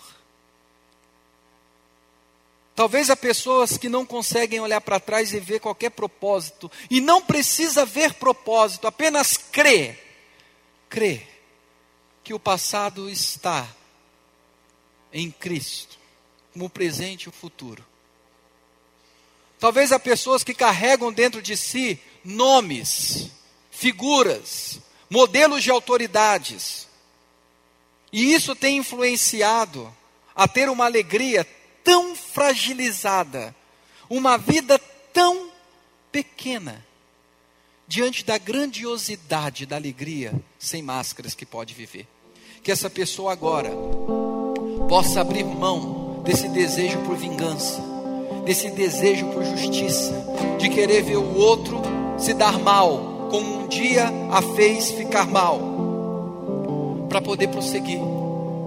Talvez 2.73 3.11
há 3.11 3.15
pessoas 3.15 3.77
que 3.77 3.87
não 3.87 4.07
conseguem 4.07 4.59
olhar 4.59 4.81
para 4.81 4.99
trás 4.99 5.31
e 5.33 5.39
ver 5.39 5.59
qualquer 5.59 5.91
propósito, 5.91 6.71
e 6.89 6.99
não 6.99 7.21
precisa 7.21 7.85
ver 7.85 8.15
propósito, 8.15 8.87
apenas 8.87 9.37
crê. 9.37 9.99
Crê 10.89 11.27
que 12.23 12.33
o 12.33 12.39
passado 12.39 13.07
está 13.07 13.69
em 15.13 15.29
Cristo, 15.29 15.99
como 16.53 16.65
o 16.65 16.69
presente 16.69 17.25
e 17.25 17.29
o 17.29 17.31
futuro. 17.31 17.85
Talvez 19.59 19.91
há 19.91 19.99
pessoas 19.99 20.43
que 20.43 20.55
carregam 20.55 21.13
dentro 21.13 21.39
de 21.39 21.55
si 21.55 22.01
nomes, 22.23 23.29
figuras, 23.69 24.79
modelos 25.09 25.63
de 25.63 25.71
autoridades, 25.71 26.87
e 28.11 28.33
isso 28.33 28.55
tem 28.55 28.77
influenciado 28.77 29.91
a 30.35 30.47
ter 30.47 30.69
uma 30.69 30.85
alegria 30.85 31.47
tão 31.83 32.15
fragilizada, 32.15 33.55
uma 34.09 34.37
vida 34.37 34.77
tão 35.13 35.49
pequena, 36.11 36.85
diante 37.87 38.23
da 38.23 38.37
grandiosidade 38.37 39.65
da 39.65 39.75
alegria 39.75 40.33
sem 40.59 40.81
máscaras 40.81 41.33
que 41.33 41.45
pode 41.45 41.73
viver. 41.73 42.07
Que 42.63 42.71
essa 42.71 42.89
pessoa 42.89 43.31
agora 43.31 43.71
possa 44.87 45.21
abrir 45.21 45.43
mão 45.43 46.21
desse 46.23 46.47
desejo 46.49 46.99
por 46.99 47.15
vingança, 47.15 47.81
desse 48.45 48.69
desejo 48.71 49.27
por 49.27 49.43
justiça, 49.43 50.13
de 50.59 50.69
querer 50.69 51.01
ver 51.01 51.17
o 51.17 51.35
outro 51.35 51.81
se 52.21 52.33
dar 52.35 52.59
mal, 52.59 53.27
como 53.31 53.63
um 53.63 53.67
dia 53.67 54.11
a 54.31 54.41
fez 54.41 54.91
ficar 54.91 55.27
mal, 55.27 55.59
para 57.09 57.19
poder 57.19 57.47
prosseguir, 57.47 57.99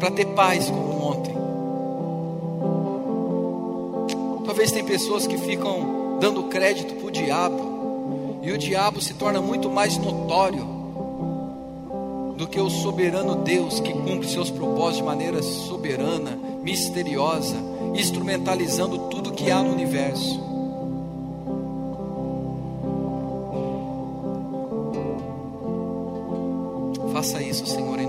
para 0.00 0.10
ter 0.10 0.26
paz 0.26 0.68
como 0.68 1.04
ontem. 1.06 1.34
Talvez 4.44 4.72
tem 4.72 4.84
pessoas 4.84 5.26
que 5.26 5.38
ficam 5.38 6.18
dando 6.20 6.42
crédito 6.44 6.94
para 6.94 7.06
o 7.06 7.10
diabo, 7.10 8.40
e 8.42 8.50
o 8.50 8.58
diabo 8.58 9.00
se 9.00 9.14
torna 9.14 9.40
muito 9.40 9.70
mais 9.70 9.96
notório 9.96 10.74
do 12.36 12.48
que 12.48 12.60
o 12.60 12.68
soberano 12.68 13.36
Deus 13.36 13.78
que 13.78 13.92
cumpre 13.92 14.28
seus 14.28 14.50
propósitos 14.50 14.96
de 14.98 15.02
maneira 15.04 15.40
soberana, 15.42 16.36
misteriosa, 16.60 17.56
instrumentalizando 17.94 19.08
tudo 19.08 19.32
que 19.32 19.50
há 19.50 19.62
no 19.62 19.72
universo. 19.72 20.53
Faça 27.24 27.42
isso, 27.42 27.66
Senhor, 27.66 27.98
em 27.98 28.06